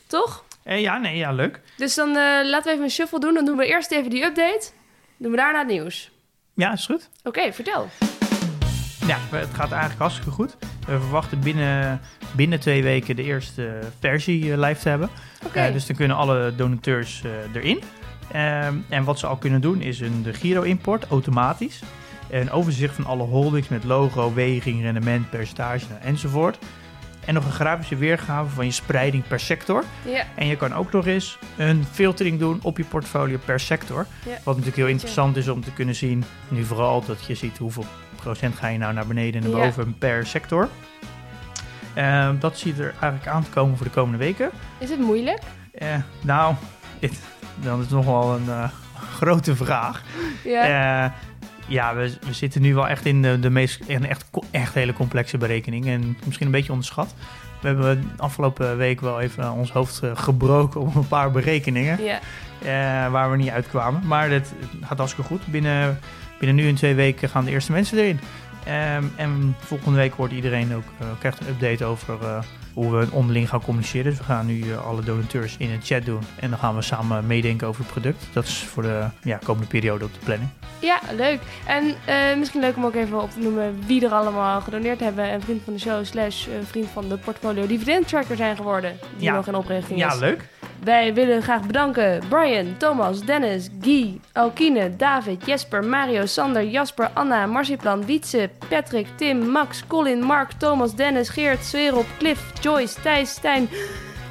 [0.06, 0.44] Toch?
[0.62, 1.60] Eh, ja, nee, ja, leuk.
[1.76, 3.34] Dus dan eh, laten we even een shuffle doen.
[3.34, 4.70] Dan doen we eerst even die update.
[5.16, 6.10] Doen we daarna het nieuws.
[6.54, 7.08] Ja, is goed.
[7.22, 7.88] Oké, vertel.
[9.06, 10.56] Ja, het gaat eigenlijk hartstikke goed.
[10.60, 12.00] We verwachten binnen,
[12.36, 15.08] binnen twee weken de eerste versie eh, live te hebben.
[15.46, 15.58] Oké.
[15.58, 17.82] Eh, dus dan kunnen alle donateurs eh, erin.
[18.32, 21.82] Ehm, en wat ze al kunnen doen is een de Giro-import automatisch.
[22.30, 26.58] Een overzicht van alle holdings met logo, weging, rendement, percentage nou, enzovoort.
[27.26, 29.84] En nog een grafische weergave van je spreiding per sector.
[30.04, 34.06] Ja, En je kan ook nog eens een filtering doen op je portfolio per sector.
[34.24, 34.30] Ja.
[34.30, 36.24] Wat natuurlijk heel interessant is om te kunnen zien.
[36.48, 37.84] Nu vooral dat je ziet hoeveel
[38.16, 39.64] procent ga je nou naar beneden en naar Ja.
[39.66, 40.68] boven per sector.
[41.94, 44.50] Ehm, dat ziet er eigenlijk aan te komen voor de komende weken.
[44.78, 45.40] is het moeilijk?
[45.74, 45.88] Eh,
[46.20, 46.54] nou,
[47.56, 48.68] dan is het nog wel een eh,
[49.16, 50.02] grote vraag.
[50.44, 51.14] Ja.
[51.66, 54.92] Ja, we, we zitten nu wel echt in de, de meest in echt, echt hele
[54.92, 55.86] complexe berekening.
[55.86, 57.14] En misschien een beetje onderschat.
[57.60, 62.04] We hebben afgelopen week wel even ons hoofd eh, gebroken op een paar berekeningen.
[62.04, 62.20] ja.
[62.60, 64.06] eh, waar we niet uitkwamen.
[64.06, 65.46] Maar het gaat hartstikke goed.
[65.46, 65.98] Binnen,
[66.38, 68.20] binnen nu en twee weken gaan de eerste mensen erin.
[68.64, 72.38] Ehm, en volgende week wordt iedereen ook eh, krijgt een update over eh,
[72.72, 74.04] hoe we onderling gaan communiceren.
[74.10, 76.22] Dus we gaan nu alle donateurs in een chat doen.
[76.40, 78.26] En dan gaan we samen meedenken over het product.
[78.32, 80.50] Dat is voor de ja, komende periode op de planning.
[80.80, 81.40] Ja, leuk.
[81.66, 85.24] En eh, misschien leuk om ook even op te noemen wie er allemaal gedoneerd hebben.
[85.24, 88.98] En vriend van de show slash eh, vriend van de portfolio dividend tracker zijn geworden.
[89.16, 89.34] Die Ja.
[89.34, 90.18] nog in oprichting Ja, is.
[90.18, 90.48] leuk.
[90.84, 97.46] Wij willen graag bedanken Brian, Thomas, Dennis, Guy, Alkine, David, Jesper, Mario, Sander, Jasper, Anna,
[97.46, 103.68] Marsiplan, Wietse, Patrick, Tim, Max, Colin, Mark, Thomas, Dennis, Geert, Swerop, Cliff, Joyce, Thijs, Stijn,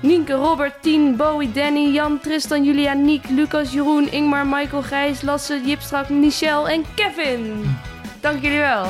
[0.04, 5.62] Nienke, Robert, Tien, Bowie, Danny, Jan, Tristan, Julia, Niek, Lucas, Jeroen, Ingmar, Michael, Gijs, Lasse,
[5.66, 7.76] Jipstrak, Michel en Kevin.
[8.22, 8.86] Dank jullie wel.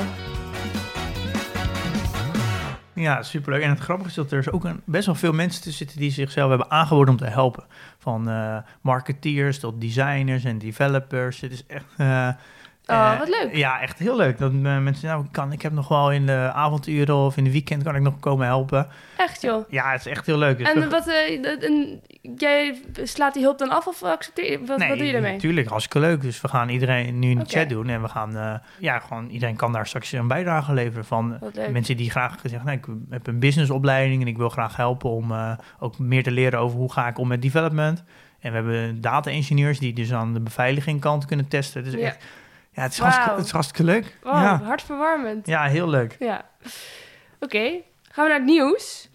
[2.93, 3.61] Ja, superleuk.
[3.61, 5.99] En het grappige is dat er is ook een, best wel veel mensen tussen zitten
[5.99, 7.63] die zichzelf hebben aangeboden om te helpen.
[7.97, 11.41] Van eh, marketeers tot designers en developers.
[11.41, 11.85] Het is echt...
[11.97, 12.29] eh,
[12.85, 13.55] Oh, eh, wat leuk.
[13.55, 14.37] Ja, echt heel leuk.
[14.37, 17.43] Dat eh, mensen, nou, ik kan, ik heb nog wel in de avonduren of in
[17.43, 18.87] de weekend kan ik nog komen helpen.
[19.17, 19.69] Echt joh.
[19.69, 20.57] Ja, het is echt heel leuk.
[20.57, 22.01] Dus we- En wat, eh, en
[22.37, 24.65] jij slaat die hulp dan af of accepteer je?
[24.65, 25.31] Wat, nee, wat doe je daarmee?
[25.33, 26.21] Natuurlijk, hartstikke leuk.
[26.21, 27.87] Dus we gaan iedereen nu in de chat doen.
[27.89, 31.39] En we gaan, ja, gewoon iedereen kan daar straks een bijdrage leveren van
[31.71, 35.33] mensen die graag zeggen, nou, ik heb een businessopleiding en ik wil graag helpen om
[35.79, 38.03] ook meer te leren over hoe ga ik om met development.
[38.39, 41.83] En we hebben data engineers die dus aan de beveiliging kant kunnen testen.
[41.83, 41.99] Dus Ja.
[41.99, 42.23] echt,
[42.73, 44.17] ja, het is, hartstikke, het is hartstikke leuk.
[44.23, 44.61] Wow, Ja.
[44.63, 45.47] hartverwarmend.
[45.47, 46.15] ja, heel leuk.
[46.19, 46.45] Ja.
[47.39, 47.71] Oké,
[48.11, 49.09] gaan we naar het nieuws.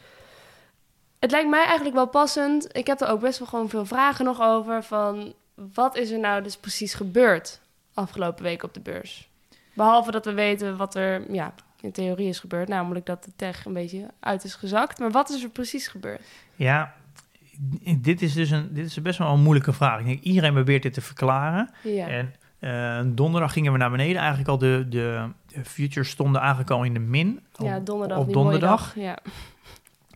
[1.19, 2.77] Het lijkt mij eigenlijk wel passend.
[2.77, 4.83] Ik heb er ook best wel gewoon veel vragen nog over.
[4.83, 5.35] Van
[5.75, 7.61] wat is er nou dus precies gebeurd
[7.95, 9.29] afgelopen week op de beurs?
[9.75, 12.69] Behalve dat we weten wat er ja, in theorie is gebeurd.
[12.69, 14.99] Namelijk dat de tech een beetje uit is gezakt.
[14.99, 16.23] Maar wat is er precies gebeurd?
[16.55, 16.95] Ja,
[17.99, 20.01] dit is dus een, dit is best wel een moeilijke vraag.
[20.01, 21.71] Ik denk, iedereen probeert dit te verklaren.
[21.83, 22.07] Ja.
[22.09, 24.17] En eh, donderdag gingen we naar beneden.
[24.17, 27.41] Eigenlijk al de, de, de futures stonden eigenlijk al in de min.
[27.53, 28.19] ja, op- donderdag.
[28.19, 28.95] op donderdag.
[28.95, 28.95] dag.
[29.05, 29.19] Ja.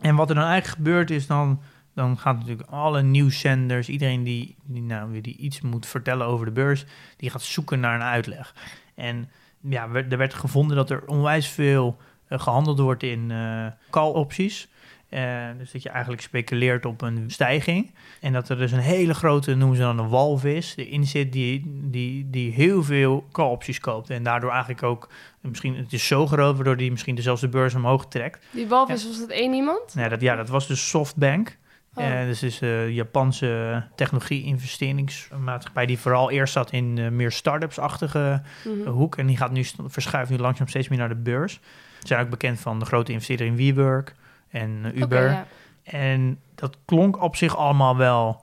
[0.01, 1.61] En wat er dan eigenlijk gebeurt is dan...
[1.95, 6.51] Dan gaan natuurlijk alle nieuwszenders, iedereen die, die, nou, die iets moet vertellen over de
[6.51, 6.85] beurs,
[7.17, 8.55] die gaat zoeken naar een uitleg.
[8.95, 9.29] En
[9.59, 14.67] ja, er werd gevonden dat er onwijs veel eh, gehandeld wordt in eh call-opties.
[15.13, 17.91] Eh, dus dat je eigenlijk speculeert op een stijging.
[18.21, 21.81] En dat er dus een hele grote, noemen ze dan een walvis, erin zit die,
[21.83, 24.09] die, die heel veel call-opties koopt.
[24.09, 25.09] En daardoor eigenlijk ook,
[25.41, 28.45] misschien het is zo groot, waardoor die misschien zelfs de beurs omhoog trekt.
[28.51, 29.95] Die walvis, was dat één iemand?
[29.95, 31.57] Nou, dat, ja, dat was dus SoftBank.
[31.95, 32.19] Oh.
[32.19, 38.87] Eh, dus is een Japanse technologie-investeringsmaatschappij die vooral eerst zat in eh, meer start-ups-achtige Mhm.
[38.87, 39.17] eh, hoek.
[39.17, 41.53] En die gaat nu verschuift nu langzaam steeds meer naar de beurs.
[41.99, 44.15] Ze zijn ook bekend van de grote investeerder in WeWork
[44.53, 45.29] en eh, Uber.
[45.29, 45.45] ja.
[45.83, 48.41] En dat klonk op zich allemaal wel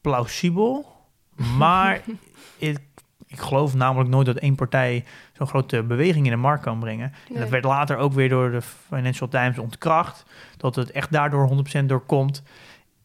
[0.00, 0.94] plausibel.
[1.58, 2.00] Maar
[2.58, 2.78] ik,
[3.26, 7.12] ik geloof namelijk nooit dat één partij zo'n grote beweging in de markt kan brengen.
[7.34, 10.24] En dat werd later ook weer door de Financial Times ontkracht.
[10.56, 12.42] Dat het echt daardoor 100% doorkomt.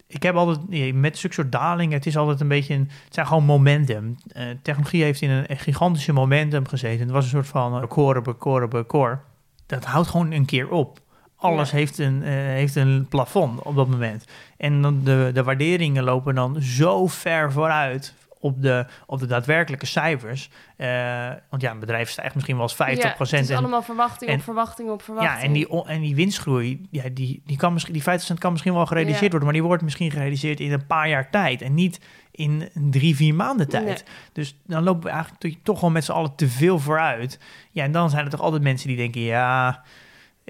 [0.07, 3.27] Ik heb altijd, met zulke soort dalingen, het is altijd een beetje, een, het zijn
[3.27, 4.15] gewoon momentum.
[4.27, 6.99] Eh, technologie heeft in een gigantische momentum gezeten.
[6.99, 9.19] Het was een soort van record, record, record.
[9.65, 10.99] Dat houdt gewoon een keer op.
[11.41, 11.77] Alles Ja.
[11.77, 14.25] heeft, een, eh, heeft een plafond op dat moment.
[14.57, 19.85] En dan de, de waarderingen lopen dan zo ver vooruit op de, op de daadwerkelijke
[19.85, 20.49] cijfers.
[20.77, 23.81] Eh, want ja, een bedrijf stijgt misschien wel eens 50 Ja, het is en, allemaal
[23.81, 25.37] verwachting en- op verwachting op verwachting.
[25.39, 28.73] ja, en die, en die winstgroei, ja, die, die, kan misschien, die 50% kan misschien
[28.73, 29.29] wel gerealiseerd Ja.
[29.29, 31.99] worden, maar die wordt misschien gerealiseerd in een paar jaar tijd en niet
[32.31, 33.85] in drie, vier maanden tijd.
[33.85, 34.13] Nee.
[34.33, 37.39] Dus dan lopen we eigenlijk to- toch gewoon met z'n allen te veel vooruit.
[37.71, 39.83] Ja, en dan zijn er toch altijd mensen die denken, ja,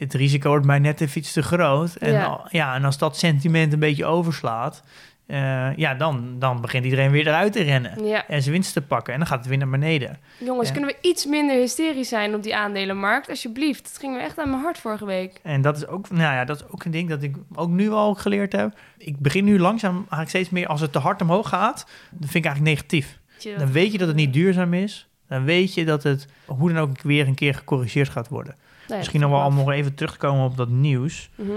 [0.03, 1.95] het risico wordt mij net even iets te groot.
[1.95, 2.25] En, Ja.
[2.25, 4.83] al- ja, en als dat sentiment een beetje overslaat,
[5.25, 8.05] eh, ja, dan, dan begint iedereen weer eruit te rennen.
[8.05, 8.27] Ja.
[8.27, 10.17] En zijn winst te pakken en dan gaat het weer naar beneden.
[10.39, 10.73] Jongens, Ja.
[10.73, 13.29] kunnen we iets minder hysterisch zijn op die aandelenmarkt?
[13.29, 13.87] Alsjeblieft.
[13.87, 15.39] Het ging me echt aan mijn hart vorige week.
[15.43, 17.89] En dat is ook, nou ja, dat is ook een ding dat ik ook nu
[17.89, 18.77] al geleerd heb.
[18.97, 22.45] Ik begin nu langzaam eigenlijk steeds meer, als het te hard omhoog gaat, dan vind
[22.45, 23.19] ik eigenlijk negatief.
[23.57, 25.07] Dan weet je dat het niet duurzaam is.
[25.27, 28.55] Dan weet je dat het hoe dan ook weer een keer gecorrigeerd gaat worden.
[28.87, 31.29] Nee, Misschien nog wel om nog even terug te komen op dat nieuws.
[31.35, 31.51] Mhm.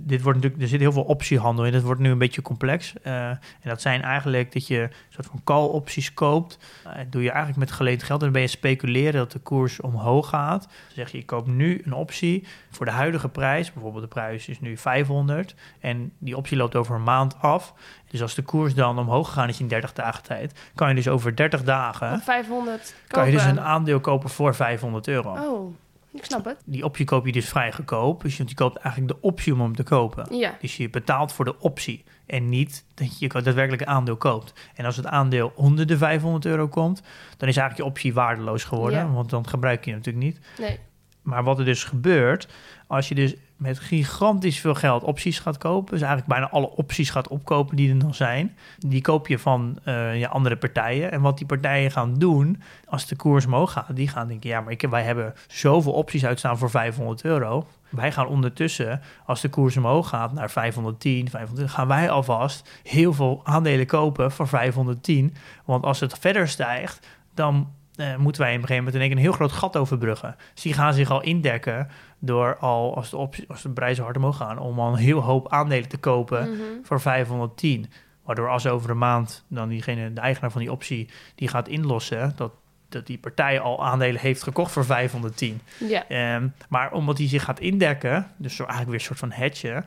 [0.00, 1.72] Dit wordt natuurlijk, er zit heel veel optiehandel in.
[1.72, 2.94] Dat wordt nu een beetje complex.
[3.02, 6.58] Eh, en dat zijn eigenlijk dat je een soort van call-opties koopt.
[6.84, 8.18] Eh, dat doe je eigenlijk met geleend geld.
[8.18, 10.62] En dan ben je speculeren dat de koers omhoog gaat.
[10.62, 13.72] Dan zeg je, ik koop nu een optie voor de huidige prijs.
[13.72, 15.54] Bijvoorbeeld de prijs is nu 500.
[15.80, 17.74] En die optie loopt over een maand af.
[18.10, 20.70] Dus als de koers dan omhoog gegaan is in 30 dagen tijd...
[20.74, 22.12] kan je dus over 30 dagen...
[22.12, 23.56] Op 500 kan je dus kopen.
[23.58, 25.32] een aandeel kopen voor 500 euro.
[25.32, 25.74] Oh,
[26.12, 26.62] ik snap het.
[26.64, 28.22] Die optie koop je dus vrij goedkoop.
[28.22, 30.36] Dus je, je koopt eigenlijk de optie om hem te kopen.
[30.36, 30.56] Ja.
[30.60, 34.52] Dus je betaalt voor de optie en niet dat je daadwerkelijk een aandeel koopt.
[34.74, 37.02] En als het aandeel onder de 500 euro komt,
[37.36, 38.98] dan is eigenlijk je optie waardeloos geworden.
[38.98, 39.12] Ja.
[39.12, 40.40] Want dan gebruik je hem natuurlijk niet.
[40.58, 40.78] Nee.
[41.22, 42.48] Maar wat er dus gebeurt,
[42.86, 47.10] als je dus met gigantisch veel geld opties gaat kopen, dus eigenlijk bijna alle opties
[47.10, 51.12] gaat opkopen die er nog zijn, die koop je van eh, ja, andere partijen.
[51.12, 54.60] En wat die partijen gaan doen, als de koers omhoog gaat, die gaan denken, ja,
[54.60, 57.66] maar ik, wij hebben zoveel opties uitstaan voor 500 euro.
[57.88, 63.12] Wij gaan ondertussen, als de koers omhoog gaat naar 510, 520, gaan wij alvast heel
[63.12, 65.34] veel aandelen kopen voor 510.
[65.64, 67.68] Want als het verder stijgt, dan
[68.00, 70.36] eh, moeten wij op een gegeven moment in één een heel groot gat overbruggen.
[70.54, 71.88] Dus die gaan zich al indekken
[72.20, 75.20] door al, als de, optie, als de prijzen hard omhoog gaan, om al een heel
[75.20, 76.60] hoop aandelen te kopen Mhm.
[76.82, 77.86] voor 510.
[78.24, 82.32] Waardoor als over een maand dan diegene, de eigenaar van die optie, die gaat inlossen,
[82.36, 82.52] dat,
[82.88, 85.60] dat die partij al aandelen heeft gekocht voor 510.
[85.78, 86.08] Ja.
[86.08, 89.84] Ehm, maar omdat hij zich gaat indekken, dus zo eigenlijk weer een soort van hedge,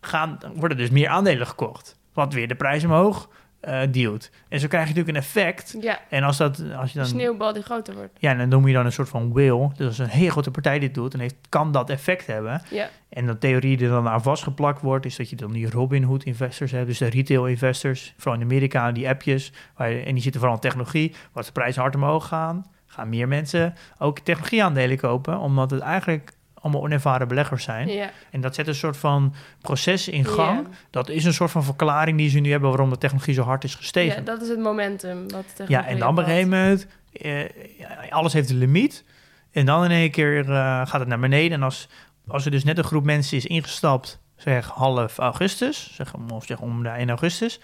[0.00, 1.98] gaan, worden dus meer aandelen gekocht.
[2.12, 3.28] Wat weer de prijs omhoog
[3.90, 4.30] duwt.
[4.48, 5.76] En zo krijg je natuurlijk een effect.
[5.80, 5.98] Ja.
[6.08, 8.12] En als, dat, als je Een dan sneeuwbal die groter wordt.
[8.18, 9.68] ja, en dan noem je dan een soort van will.
[9.76, 12.62] Dus als een hele grote partij dit doet, dan heeft, kan dat effect hebben.
[12.70, 12.88] Ja.
[13.08, 16.24] En de theorie die er dan aan vastgeplakt wordt, is dat je dan die Robinhood
[16.24, 16.86] investors hebt.
[16.86, 19.52] Dus de retail investors, vooral in Amerika, die appjes.
[19.76, 21.14] Waar je- en die zitten vooral in technologie.
[21.32, 25.38] Als de prijzen hard omhoog gaan, gaan meer mensen ook technologieaandelen kopen.
[25.38, 27.88] Omdat het eigenlijk allemaal onervaren beleggers zijn.
[28.30, 30.66] En dat zet een soort van proces in gang.
[30.90, 33.64] Dat is een soort van verklaring die ze nu hebben waarom de technologie zo hard
[33.64, 34.16] is gestegen.
[34.18, 35.28] ja, dat is het momentum.
[35.30, 37.44] Wat de Ja, en dan op een gegeven moment, eh,
[38.10, 39.04] alles heeft een limiet.
[39.52, 41.52] En dan in één keer eh, gaat het naar beneden.
[41.52, 41.88] En als,
[42.26, 46.44] als er dus net een groep mensen is ingestapt, zeg half augustus, zeg, om- of
[46.44, 47.60] zeg om de 1 augustus,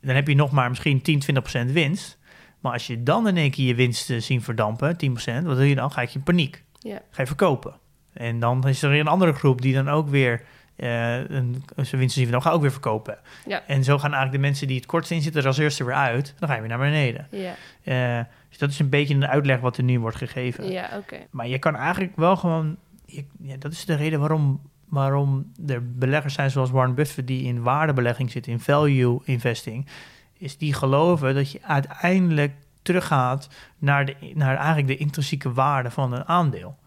[0.00, 2.18] dan heb je nog maar misschien 10, 20 procent winst.
[2.60, 5.56] Maar als je dan in één keer je winst eh, zien verdampen, 10 procent, wat
[5.56, 5.92] doe je dan?
[5.92, 6.64] Ga je in paniek.
[7.10, 7.74] Ga je verkopen.
[8.12, 10.42] En dan is er weer een andere groep die dan ook weer
[10.76, 13.18] eh, een, zijn winst zien verdampen, ga ook weer verkopen.
[13.46, 13.62] Ja.
[13.66, 15.94] En zo gaan eigenlijk de mensen die het kortst in zitten er als eerste weer
[15.94, 16.34] uit.
[16.38, 17.26] Dan ga je weer naar beneden.
[17.30, 17.54] Ja.
[17.82, 20.70] Eh, dus dat is een beetje een uitleg wat er nu wordt gegeven.
[20.70, 21.16] Ja, oké.
[21.30, 22.76] Maar je kan eigenlijk wel gewoon...
[23.06, 27.26] je- ja, dat is de reden waarom, waarom er beleggers zijn zoals Warren Buffett...
[27.26, 29.86] die in waardebelegging zitten, in value investing...
[30.38, 36.12] is die geloven dat je uiteindelijk teruggaat naar, de, naar eigenlijk de intrinsieke waarde van
[36.12, 36.78] een aandeel.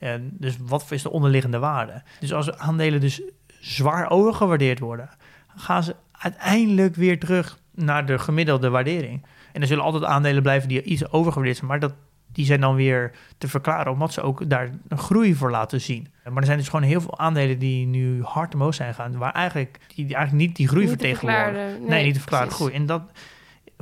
[0.00, 2.02] En dus wat is de onderliggende waarde?
[2.20, 3.22] Dus als aandelen dus
[3.60, 5.08] zwaar overgewaardeerd worden...
[5.56, 9.22] gaan ze uiteindelijk weer terug naar de gemiddelde waardering.
[9.52, 11.94] En er zullen altijd aandelen blijven die iets overgewaardeerd zijn, maar dat,
[12.32, 16.08] die zijn dan weer te verklaren, omdat ze ook daar een groei voor laten zien.
[16.24, 19.32] Maar er zijn dus gewoon heel veel aandelen die nu hard omhoog zijn gaan, waar
[19.32, 21.84] eigenlijk, die, eigenlijk niet die groei Niet vertegenwoordigen.
[21.88, 22.66] Nee, niet te verklaren precies.
[22.66, 22.80] groei.
[22.80, 23.02] En dat,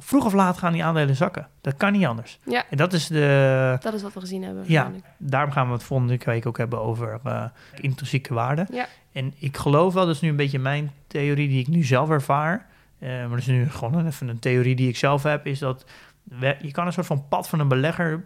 [0.00, 1.48] vroeg of laat gaan die aandelen zakken.
[1.60, 2.38] Dat kan niet anders.
[2.44, 2.64] Ja.
[2.70, 4.64] En dat is de, Dat is wat we gezien hebben.
[4.66, 8.66] ja, daarom gaan we het volgende week ook hebben over eh, intrinsieke waarde.
[8.70, 8.86] Ja.
[9.12, 12.10] En ik geloof wel, dat is nu een beetje mijn theorie die ik nu zelf
[12.10, 12.66] ervaar.
[12.98, 15.84] eh, maar dat is nu gewoon even een theorie die ik zelf heb, is dat
[16.22, 18.24] we- je kan een soort van pad van een belegger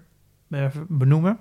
[0.50, 1.38] eh, benoemen.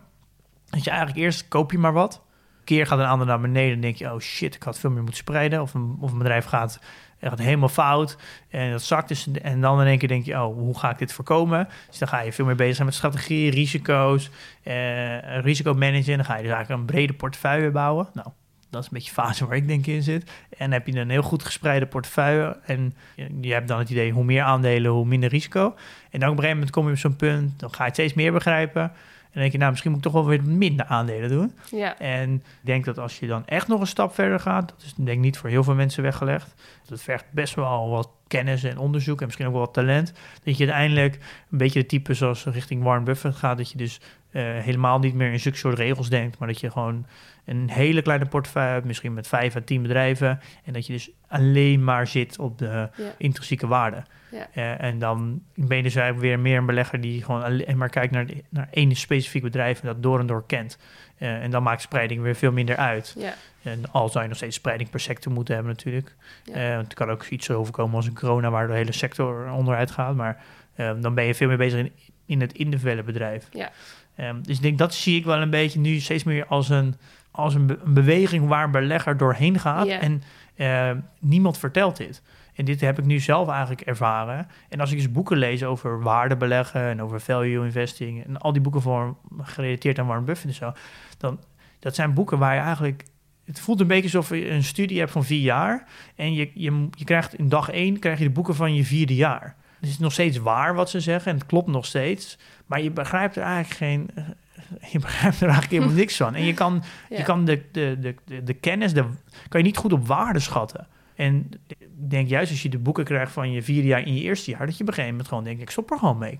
[0.69, 2.21] Dat je eigenlijk eerst koop je maar wat.
[2.59, 4.89] Een keer gaat een ander naar beneden en denk je, oh shit, ik had veel
[4.89, 5.61] meer moeten spreiden.
[5.61, 6.79] Of een, of een bedrijf gaat,
[7.29, 8.17] gaat helemaal fout
[8.49, 9.27] en dat zakt dus.
[9.31, 11.67] En dan in één keer denk je, oh, hoe ga ik dit voorkomen?
[11.89, 14.29] Dus dan ga je veel meer bezig zijn met strategie, risico's,
[14.63, 16.11] eh, risicomanagen.
[16.11, 18.07] En dan ga je dus eigenlijk een brede portefeuille bouwen.
[18.13, 18.27] Nou,
[18.69, 20.31] Dat is een beetje de fase waar ik denk in zit.
[20.57, 22.57] En heb je een heel goed gespreide portefeuille.
[22.65, 22.95] En
[23.41, 25.75] je, hebt dan het idee, hoe meer aandelen, hoe minder risico.
[26.09, 27.93] En dan op een gegeven moment kom je op zo'n punt, dan ga je het
[27.93, 28.91] steeds meer begrijpen.
[29.31, 31.53] En denk je, nou, misschien moet ik toch wel weer minder aandelen doen.
[31.69, 31.97] Ja.
[31.97, 34.93] En ik denk dat als je dan echt nog een stap verder gaat, dat is
[34.93, 36.53] denk ik niet voor heel veel mensen weggelegd.
[36.91, 40.13] Dat vergt best wel wat kennis en onderzoek en misschien ook wel wat talent.
[40.43, 41.13] Dat je uiteindelijk
[41.51, 43.99] een beetje de type zoals richting Warren Buffett gaat, dat je dus
[44.31, 47.05] eh, helemaal niet meer in zulke soort regels denkt, maar dat je gewoon
[47.45, 50.39] een hele kleine portefeuille hebt, misschien met vijf à tien bedrijven.
[50.63, 54.03] En dat je dus alleen maar zit op de intrinsieke waarde.
[54.31, 54.47] Ja.
[54.53, 57.89] Eh, en dan ben je dus eigenlijk weer meer een belegger die gewoon alleen maar
[57.89, 60.77] kijkt naar, de- naar één specifiek bedrijf en dat door en door kent.
[61.21, 63.15] Eh, en dan maakt spreiding weer veel minder uit.
[63.17, 63.33] Ja.
[63.63, 66.15] En al zou je nog steeds spreiding per sector moeten hebben natuurlijk.
[66.43, 66.53] Ja.
[66.53, 69.91] Eh, want het kan ook iets overkomen als een corona waar de hele sector onderuit
[69.91, 70.15] gaat.
[70.15, 70.43] Maar
[70.75, 71.91] eh, dan ben je veel meer bezig in,
[72.25, 73.47] in het individuele bedrijf.
[73.51, 73.71] Ja.
[74.15, 76.95] Ehm, dus ik denk dat zie ik wel een beetje nu steeds meer als een,
[77.31, 79.87] als een, be- een beweging waar een belegger doorheen gaat.
[79.99, 80.23] En
[80.55, 82.21] eh, niemand vertelt dit.
[82.61, 84.47] En dit heb ik nu zelf eigenlijk ervaren.
[84.69, 88.61] En als ik eens boeken lees over waardebeleggen en over value investing en al die
[88.61, 90.73] boeken voor gerelateerd aan Warren Buffett en zo,
[91.17, 91.39] dan
[91.79, 93.05] dat zijn boeken waar je eigenlijk
[93.45, 96.87] het voelt een beetje alsof je een studie hebt van vier jaar en je, je,
[96.91, 99.55] je krijgt in dag één krijg je de boeken van je vierde jaar.
[99.79, 102.81] Dus het is nog steeds waar wat ze zeggen en het klopt nog steeds, maar
[102.81, 104.09] je begrijpt er eigenlijk geen,
[104.93, 106.35] je begrijpt er eigenlijk helemaal niks van.
[106.35, 107.17] En je kan, Ja.
[107.17, 109.05] je kan de, de, de, de, de kennis, de,
[109.47, 110.87] kan je niet goed op waarde schatten.
[111.21, 114.21] En ik denk juist als je de boeken krijgt van je vierde jaar in je
[114.21, 116.39] eerste jaar, dat je op een gegeven moment gewoon denkt, ik stop er gewoon mee.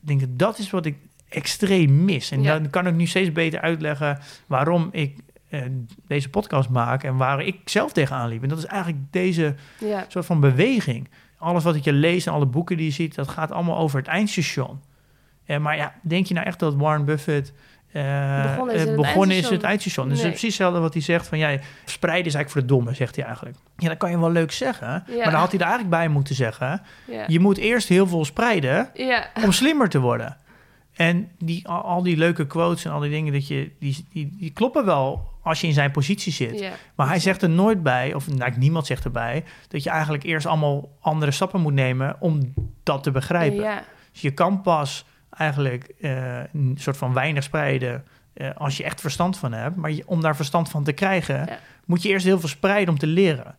[0.00, 0.96] Ik denk dat dat is wat ik
[1.28, 2.30] extreem mis.
[2.30, 2.58] En Ja.
[2.58, 5.16] dan kan ik nu steeds beter uitleggen waarom ik
[5.48, 5.62] eh,
[6.06, 8.42] deze podcast maak en waar ik zelf tegenaan liep.
[8.42, 10.04] En dat is eigenlijk deze Ja.
[10.08, 11.08] soort van beweging.
[11.38, 13.98] Alles wat ik je lees en alle boeken die je ziet, dat gaat allemaal over
[13.98, 14.80] het eindstation.
[15.44, 17.52] Eh, maar ja, denk je nou echt dat Warren Buffett
[17.96, 20.08] eh, Begonnen is eh, het begonnen is het eindstation?
[20.08, 20.28] Dus Nee.
[20.28, 23.24] precies hetzelfde wat hij zegt van, ja, spreiden is eigenlijk voor de domme, zegt hij
[23.24, 23.56] eigenlijk.
[23.76, 26.34] Ja, dat kan je wel leuk zeggen, maar dan had hij er eigenlijk bij moeten
[26.34, 27.24] zeggen, Ja.
[27.26, 29.26] je moet eerst heel veel spreiden Ja.
[29.44, 30.36] om slimmer te worden.
[30.94, 34.36] En die, al, al die leuke quotes en al die dingen, dat je, die, die,
[34.38, 36.58] die kloppen wel als je in zijn positie zit.
[36.58, 36.70] Ja.
[36.94, 40.46] Maar hij zegt er nooit bij, of nou, niemand zegt erbij, dat je eigenlijk eerst
[40.46, 43.62] allemaal andere stappen moet nemen om dat te begrijpen.
[43.62, 43.82] Ja.
[44.12, 45.04] Dus je kan pas
[45.36, 49.76] eigenlijk eh, een soort van weinig spreiden eh, als je echt verstand van hebt.
[49.76, 51.58] Maar je- om daar verstand van te krijgen, Ja.
[51.84, 53.54] moet je eerst heel veel spreiden om te leren.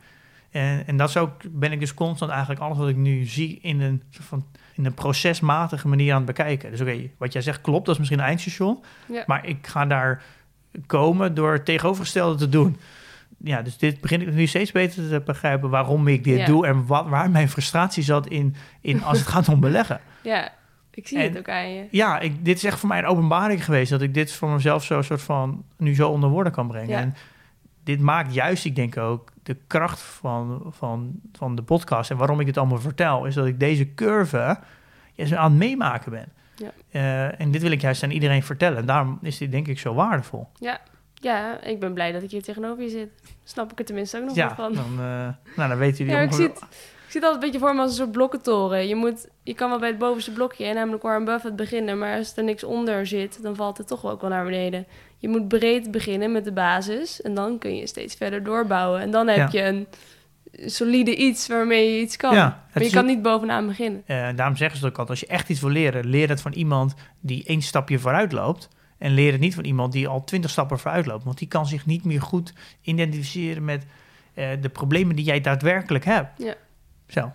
[0.52, 3.60] En, en dat is ook, ben ik dus constant eigenlijk alles wat ik nu zie
[3.62, 6.72] in een soort van in een procesmatige manier aan het bekijken.
[6.72, 8.84] Dus oké, wat jij zegt klopt, dat is misschien een eindstation.
[9.08, 9.24] Ja.
[9.28, 10.24] Maar ik ga daar
[10.86, 12.78] komen door het tegenovergestelde te doen.
[13.44, 16.46] Ja, dus dit begin ik nu steeds beter te begrijpen waarom ik dit Ja.
[16.46, 20.00] doe en wat, waar mijn frustratie zat in, in als het gaat om beleggen.
[20.22, 20.50] ja.
[20.98, 21.88] Ik zie En- het ook aan je.
[21.92, 24.84] Ja, ik, dit is echt voor mij een openbaring geweest dat ik dit voor mezelf
[24.84, 26.90] zo soort van nu zo onder woorden kan brengen.
[26.90, 27.00] Ja.
[27.00, 27.16] En
[27.84, 32.40] dit maakt juist, ik denk ook, de kracht van, van, van de podcast en waarom
[32.40, 34.60] ik dit allemaal vertel, is dat ik deze curve
[35.14, 36.32] juist aan het meemaken ben.
[36.56, 36.72] Ja.
[36.92, 38.78] Eh, en dit wil ik juist aan iedereen vertellen.
[38.78, 40.48] En daarom is dit denk ik zo waardevol.
[41.22, 43.10] Ja, ik ben blij dat ik hier tegenover je zit.
[43.44, 44.74] Snap ik er tenminste ook nog ja, wat van.
[44.74, 46.64] dan, eh, nou, dan weten jullie Ja, ongeveer- het,
[47.18, 48.88] zie altijd een beetje voor me als een soort blokkentoren.
[48.88, 51.98] Je, moet, je kan wel bij het bovenste blokje, namelijk Warren Buffett, beginnen.
[51.98, 54.86] Maar als er niks onder zit, dan valt het toch wel ook wel naar beneden.
[55.18, 57.22] Je moet breed beginnen met de basis.
[57.22, 59.02] En dan kun je steeds verder doorbouwen.
[59.02, 59.62] En dan heb Ja.
[59.62, 59.88] je een
[60.70, 62.34] solide iets waarmee je iets kan.
[62.36, 64.04] Ja, maar je kan ook- niet bovenaan beginnen.
[64.06, 66.54] Eh, daarom zeggen ze ook altijd, als je echt iets wil leren, leer het van
[66.54, 68.70] iemand die één stapje vooruit loopt.
[68.98, 71.24] En leer het niet van iemand die al twintig stappen vooruit loopt.
[71.24, 73.86] Want die kan zich niet meer goed identificeren met
[74.34, 76.44] eh, de problemen die jij daadwerkelijk hebt.
[76.44, 76.54] Ja.
[77.08, 77.32] Zo.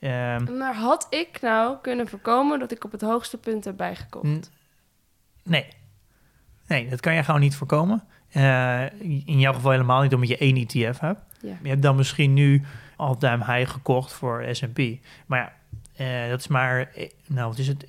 [0.00, 4.50] Ehm, Maar had ik nou kunnen voorkomen dat ik op het hoogste punt heb bijgekocht?
[5.42, 5.66] nee.
[6.66, 8.04] Nee, dat kan je gewoon niet voorkomen.
[8.30, 11.20] Eh, in jouw geval helemaal niet omdat je één ETF hebt.
[11.40, 11.56] Ja.
[11.62, 12.62] Je hebt dan misschien nu
[12.96, 14.78] all-time high gekocht voor S&P.
[15.26, 15.52] Maar ja,
[16.24, 16.80] eh, dat is maar...
[16.94, 17.86] eh, Nou, wat is het?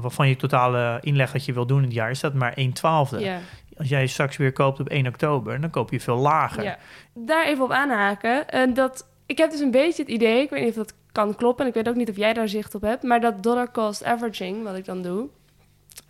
[0.00, 2.10] Waarvan je totale inleg dat je wil doen in het jaar...
[2.10, 3.18] is dat maar 1 twaalfde.
[3.20, 3.38] Ja.
[3.76, 5.60] Als jij straks weer koopt op 1 oktober...
[5.60, 6.62] dan koop je veel lager.
[6.62, 6.78] Ja.
[7.14, 8.48] Daar even op aanhaken.
[8.48, 11.34] En dat, ik heb dus een beetje het idee, ik weet niet of dat kan
[11.34, 11.64] kloppen...
[11.64, 13.02] en ik weet ook niet of jij daar zicht op hebt...
[13.02, 15.28] maar dat dollar cost averaging, wat ik dan doe...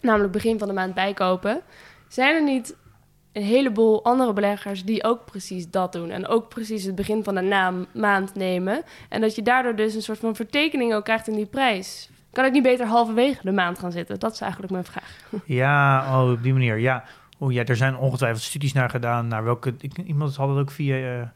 [0.01, 1.61] namelijk begin van de maand bijkopen...
[2.09, 2.77] zijn er niet
[3.33, 6.11] een heleboel andere beleggers die ook precies dat doen...
[6.11, 8.83] en ook precies het begin van de naam, maand nemen...
[9.09, 12.11] en dat je daardoor dus een soort van vertekening ook krijgt in die prijs...
[12.33, 14.19] Kan ik niet beter halverwege de maand gaan zitten?
[14.19, 15.17] Dat is eigenlijk mijn vraag.
[15.45, 17.05] Ja, oh, op die manier, ja.
[17.39, 19.29] Oh, ja, er zijn ongetwijfeld studies naar gedaan...
[19.29, 19.75] naar welke...
[20.05, 21.21] Iemand had het ook via...
[21.21, 21.29] eh,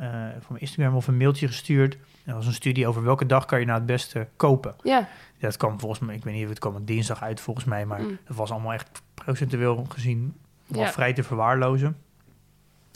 [0.00, 1.96] van mijn Instagram of een mailtje gestuurd.
[2.24, 4.74] Dat was een studie over welke dag kan je nou het beste kopen.
[4.82, 5.08] Ja,
[5.40, 7.86] Dat kwam volgens mij, ik weet niet of het kwam op dinsdag uit volgens mij,
[7.86, 8.18] maar Mm.
[8.24, 10.34] het was allemaal echt procentueel gezien
[10.66, 10.90] wel Ja.
[10.92, 11.96] vrij te verwaarlozen.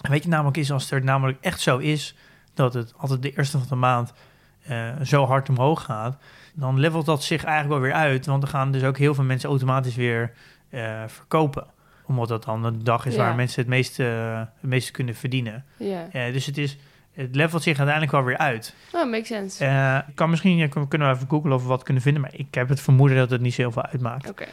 [0.01, 2.17] En weet je namelijk is, als er namelijk echt zo is
[2.55, 4.13] dat het altijd de eerste van de maand
[4.61, 6.17] eh, zo hard omhoog gaat,
[6.55, 8.27] dan levelt dat zich eigenlijk wel weer uit.
[8.27, 10.33] Want dan gaan dus ook heel veel mensen automatisch weer
[10.69, 11.67] eh, verkopen.
[12.07, 13.21] Omdat dat dan een dag is Ja.
[13.21, 15.65] waar mensen het meeste, het meeste kunnen verdienen.
[15.77, 16.09] Ja.
[16.13, 16.79] Eh, dus het, is,
[17.13, 18.75] het levelt zich uiteindelijk wel weer uit.
[18.93, 19.65] Oh, makes sense.
[20.09, 22.55] Ik kan misschien, ja, kunnen we even googlen of we wat kunnen vinden, maar ik
[22.55, 24.29] heb het vermoeden dat het niet zo heel veel uitmaakt.
[24.29, 24.47] Oké.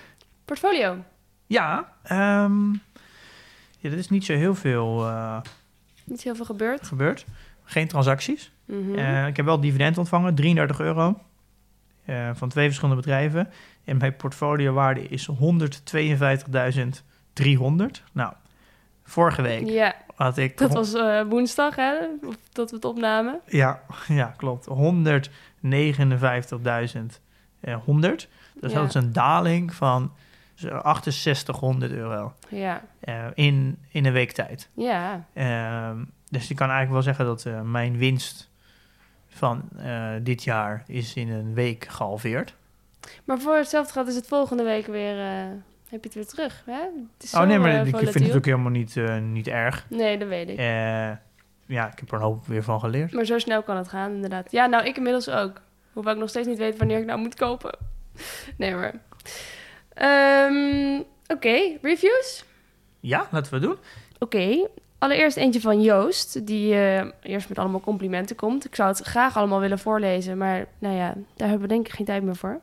[0.46, 0.98] Portfolio.
[1.48, 2.72] Ja, ehm,
[3.80, 5.38] ja, er is niet zo heel veel eh,
[6.04, 6.88] Niet heel veel gebeurd.
[6.88, 7.26] gebeurd.
[7.64, 8.52] Geen transacties.
[8.66, 8.96] Mhm.
[8.96, 11.22] Eh, ik heb wel dividend ontvangen, 33 euro.
[12.34, 13.50] van twee verschillende bedrijven.
[13.84, 18.04] En mijn portfoliowaarde is 152.300.
[18.12, 18.34] Nou,
[19.08, 20.58] vorige week ja, had ik...
[20.58, 21.94] dat was eh, woensdag, hè?
[22.52, 23.40] Dat we het opnamen.
[23.46, 24.68] Ja, ja klopt.
[24.70, 24.74] 159.100.
[28.60, 28.80] Dus Ja.
[28.80, 30.12] dat is een daling van
[30.54, 32.82] zo 6800 euro Ja.
[33.00, 34.70] eh, in, in een week tijd.
[34.74, 35.26] Ja.
[35.34, 35.98] Ehm,
[36.30, 38.50] dus je kan eigenlijk wel zeggen dat eh, mijn winst
[39.28, 42.56] van eh, dit jaar is in een week gehalveerd.
[43.24, 45.16] Maar voor hetzelfde gaat is het volgende week weer...
[45.90, 46.80] heb je het weer terug, hè?
[47.40, 49.86] Oh nee, maar eh, ik vind het ook helemaal niet, eh, niet erg.
[49.90, 50.58] Nee, dat weet ik.
[50.58, 50.66] Eh,
[51.66, 53.14] ja, ik heb er een hoop weer van geleerd.
[53.14, 54.52] Maar zo snel kan het gaan, inderdaad.
[54.52, 55.62] Ja, nou, ik inmiddels ook.
[55.94, 57.78] Hoewel ik nog steeds niet weet wanneer ik nou moet kopen.
[58.58, 58.92] Nee hoor.
[59.94, 62.46] Ehm, Oké, reviews?
[63.00, 63.78] Ja, laten we doen.
[64.20, 64.68] Oké.
[65.00, 68.66] Allereerst eentje van Joost, die eh, eerst met allemaal complimenten komt.
[68.66, 71.94] Ik zou het graag allemaal willen voorlezen, maar nou ja, daar hebben we denk ik
[71.94, 72.60] geen tijd meer voor.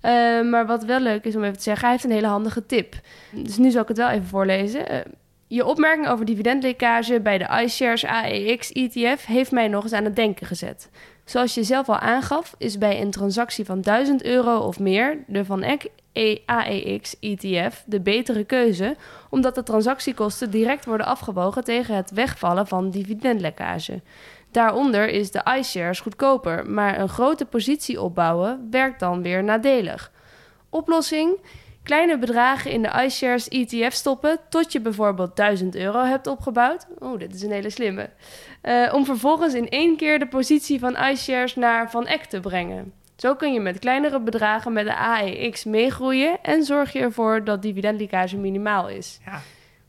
[0.00, 0.12] Eh,
[0.42, 2.94] maar wat wel leuk is om even te zeggen, hij heeft een hele handige tip.
[3.32, 4.88] Dus nu zal ik het wel even voorlezen.
[4.88, 5.00] Eh,
[5.46, 10.16] je opmerking over dividendlekkage bij de iShares AEX ETF heeft mij nog eens aan het
[10.16, 10.90] denken gezet.
[11.24, 15.44] Zoals je zelf al aangaf, is bij een transactie van 1000 euro of meer de
[15.44, 18.96] Van Eck E- AEX ETF de betere keuze,
[19.30, 24.02] omdat de transactiekosten direct worden afgewogen tegen het wegvallen van dividendlekkage.
[24.50, 30.12] Daaronder is de iShares goedkoper, maar een grote positie opbouwen werkt dan weer nadelig.
[30.70, 31.38] Oplossing:
[31.82, 36.86] kleine bedragen in de iShares ETF stoppen tot je bijvoorbeeld 1000 euro hebt opgebouwd.
[36.98, 38.10] Oh, dit is een hele slimme.
[38.60, 42.92] Eh, om vervolgens in één keer de positie van iShares naar Van Eck te brengen.
[43.16, 47.62] Zo kun je met kleinere bedragen met de AEX meegroeien en zorg je ervoor dat
[47.62, 49.20] dividendlekkage minimaal is.
[49.24, 49.40] Ja,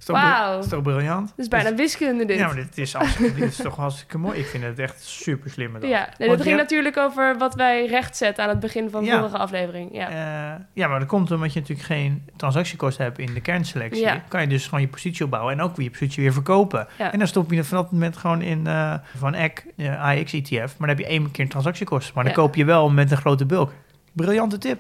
[0.08, 0.52] toch, Wauw.
[0.52, 1.28] bri- is toch briljant?
[1.28, 2.38] Dat is bijna wiskunde dit.
[2.38, 2.96] Ja, maar dit is,
[3.36, 4.40] dit is toch hartstikke mooi.
[4.40, 5.86] Ik vind het echt super slim.
[5.86, 9.18] Ja, nee, dat ging natuurlijk over wat wij rechtzetten aan het begin van de Ja.
[9.18, 9.90] vorige aflevering.
[9.96, 10.10] Ja.
[10.10, 14.02] Eh, ja, maar dat komt omdat je natuurlijk geen transactiekosten hebt in de kernselectie.
[14.04, 14.24] Ja.
[14.28, 16.88] Kan je dus gewoon je positie opbouwen en ook weer je positie weer verkopen.
[16.98, 17.12] Ja.
[17.12, 20.52] En dan stop je vanaf het moment gewoon in eh, van EC, eh, AX ETF.
[20.78, 22.12] Maar dan heb je één keer een transactiekosten.
[22.16, 23.72] Maar dan koop je wel met een grote bulk.
[24.14, 24.80] Briljante tip.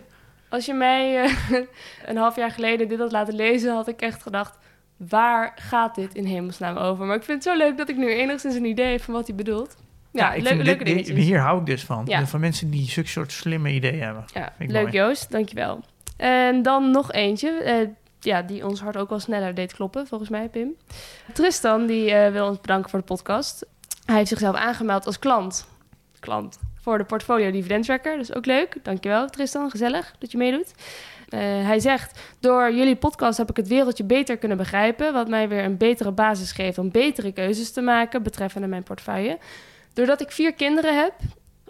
[0.49, 1.32] Als je mij eh,
[2.09, 4.57] een half jaar geleden dit had laten lezen, had ik echt gedacht:
[4.98, 7.06] waar gaat dit in hemelsnaam over?
[7.06, 9.28] Maar ik vind het zo leuk dat ik nu enigszins een idee heb van wat
[9.28, 9.76] hij bedoelt.
[10.12, 11.08] Ja, ik leuk, leuke dit-.
[11.08, 12.04] Hier hou ik dus van.
[12.06, 12.26] Ja.
[12.26, 14.26] Van mensen die zulke soort slimme ideeën hebben.
[14.34, 14.91] Ja, leuk mooi.
[14.91, 15.84] Joost, dankjewel.
[16.18, 17.88] En dan nog eentje, eh,
[18.20, 20.76] ja, die ons hart ook wel sneller deed kloppen, volgens mij, Pim.
[21.34, 23.66] Tristan, die eh, wil ons bedanken voor de podcast.
[24.06, 25.68] Hij heeft zichzelf aangemeld als klant.
[26.20, 26.60] Klant.
[26.82, 28.78] Voor de portfolio dividend tracker, dus ook leuk.
[28.84, 30.74] Dankjewel Tristan, gezellig dat je meedoet.
[31.30, 35.47] Eh, hij zegt, door jullie podcast heb ik het wereldje beter kunnen begrijpen, wat mij
[35.49, 39.38] weer een betere basis geeft om betere keuzes te maken betreffende mijn portefeuille.
[39.93, 41.13] Doordat ik vier kinderen heb,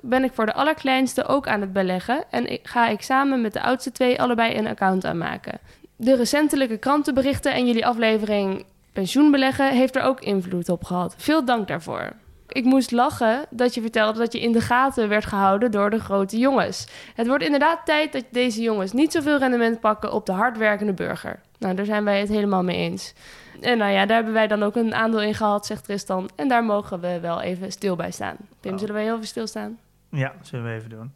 [0.02, 3.54] ben ik voor de allerkleinste ook aan het beleggen en ik, ga ik samen met
[3.54, 5.60] de oudste twee allebei een account aanmaken.
[5.96, 11.16] De recentelijke krantenberichten en jullie aflevering pensioenbeleggen heeft er ook invloed op gehad.
[11.18, 12.14] Veel dank daarvoor.
[12.48, 16.00] Ik moest lachen dat je vertelde dat je in de gaten werd gehouden door de
[16.00, 16.88] grote jongens.
[17.16, 21.40] Het wordt inderdaad tijd dat deze jongens niet zoveel rendement pakken op de hardwerkende burger.
[21.60, 23.14] Nou, daar zijn wij het helemaal mee eens.
[23.62, 26.30] En nou ja, daar hebben wij dan ook een aandeel in gehad, zegt Tristan.
[26.36, 28.36] En daar mogen we wel even stil bij staan.
[28.60, 28.80] Pim, Oh.
[28.80, 29.78] zullen wij heel even stilstaan?
[30.12, 31.12] Ja, zullen we even doen.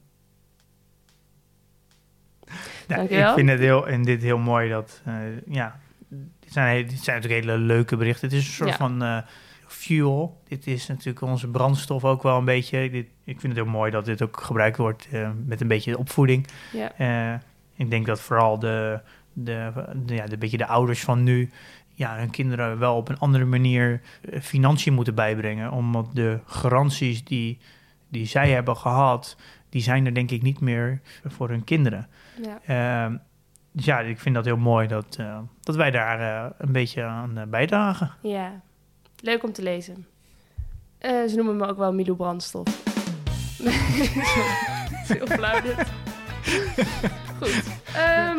[2.88, 5.13] Nou, ik vind het heel, en dit heel mooi dat, eh,
[5.47, 5.79] ja,
[6.39, 8.27] dit zijn, dit zijn natuurlijk hele leuke berichten.
[8.27, 8.75] Het is een soort Ja.
[8.75, 9.17] van eh,
[9.74, 10.41] fuel.
[10.47, 12.89] Dit is natuurlijk onze brandstof ook wel een beetje.
[12.89, 15.97] Dit, ik vind het heel mooi dat dit ook gebruikt wordt eh, met een beetje
[15.97, 16.47] opvoeding.
[16.72, 16.97] Ja.
[16.97, 17.39] Eh,
[17.76, 18.99] ik denk dat vooral de,
[19.34, 19.72] de,
[20.05, 21.49] de, ja, de, beetje de ouders van nu
[21.93, 24.01] ja, hun kinderen wel op een andere manier
[24.32, 25.72] eh, financiën moeten bijbrengen.
[25.72, 27.59] Omdat de garanties die,
[28.07, 29.38] die zij hebben gehad,
[29.69, 32.07] die zijn er denk ik niet meer voor hun kinderen.
[32.41, 32.59] Ja.
[33.05, 33.17] Ehm,
[33.72, 35.19] dus ja, ik vind dat heel mooi dat,
[35.59, 38.11] dat wij daar een beetje aan bijdragen.
[38.22, 38.61] ja,
[39.22, 40.05] leuk om te lezen.
[40.97, 42.67] Eh, ze noemen me ook wel Milou Brandstof.
[43.63, 45.76] Het is heel flauw dit.
[47.41, 47.63] Goed.
[47.95, 48.38] Ehm,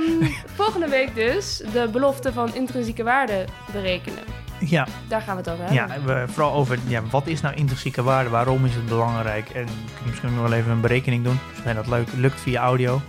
[0.55, 4.23] volgende week dus de belofte van intrinsieke waarde berekenen.
[4.61, 5.97] Ja, Daar gaan we het over hebben.
[6.07, 9.65] ja we, vooral over ja, wat is nou intrinsieke waarde, waarom is het belangrijk en
[9.65, 11.39] kun je misschien nog wel even een berekening doen.
[11.65, 13.01] Als dat leuk lukt via audio.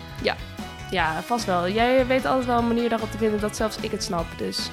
[0.91, 1.69] Ja, vast wel.
[1.69, 4.25] Jij weet altijd wel een manier daarop te vinden dat zelfs ik het snap.
[4.37, 4.69] Dus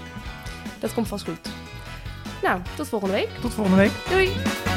[0.79, 1.49] dat komt vast goed.
[2.43, 3.29] Nou, tot volgende week.
[3.41, 3.93] Tot volgende week.
[4.09, 4.70] Doei!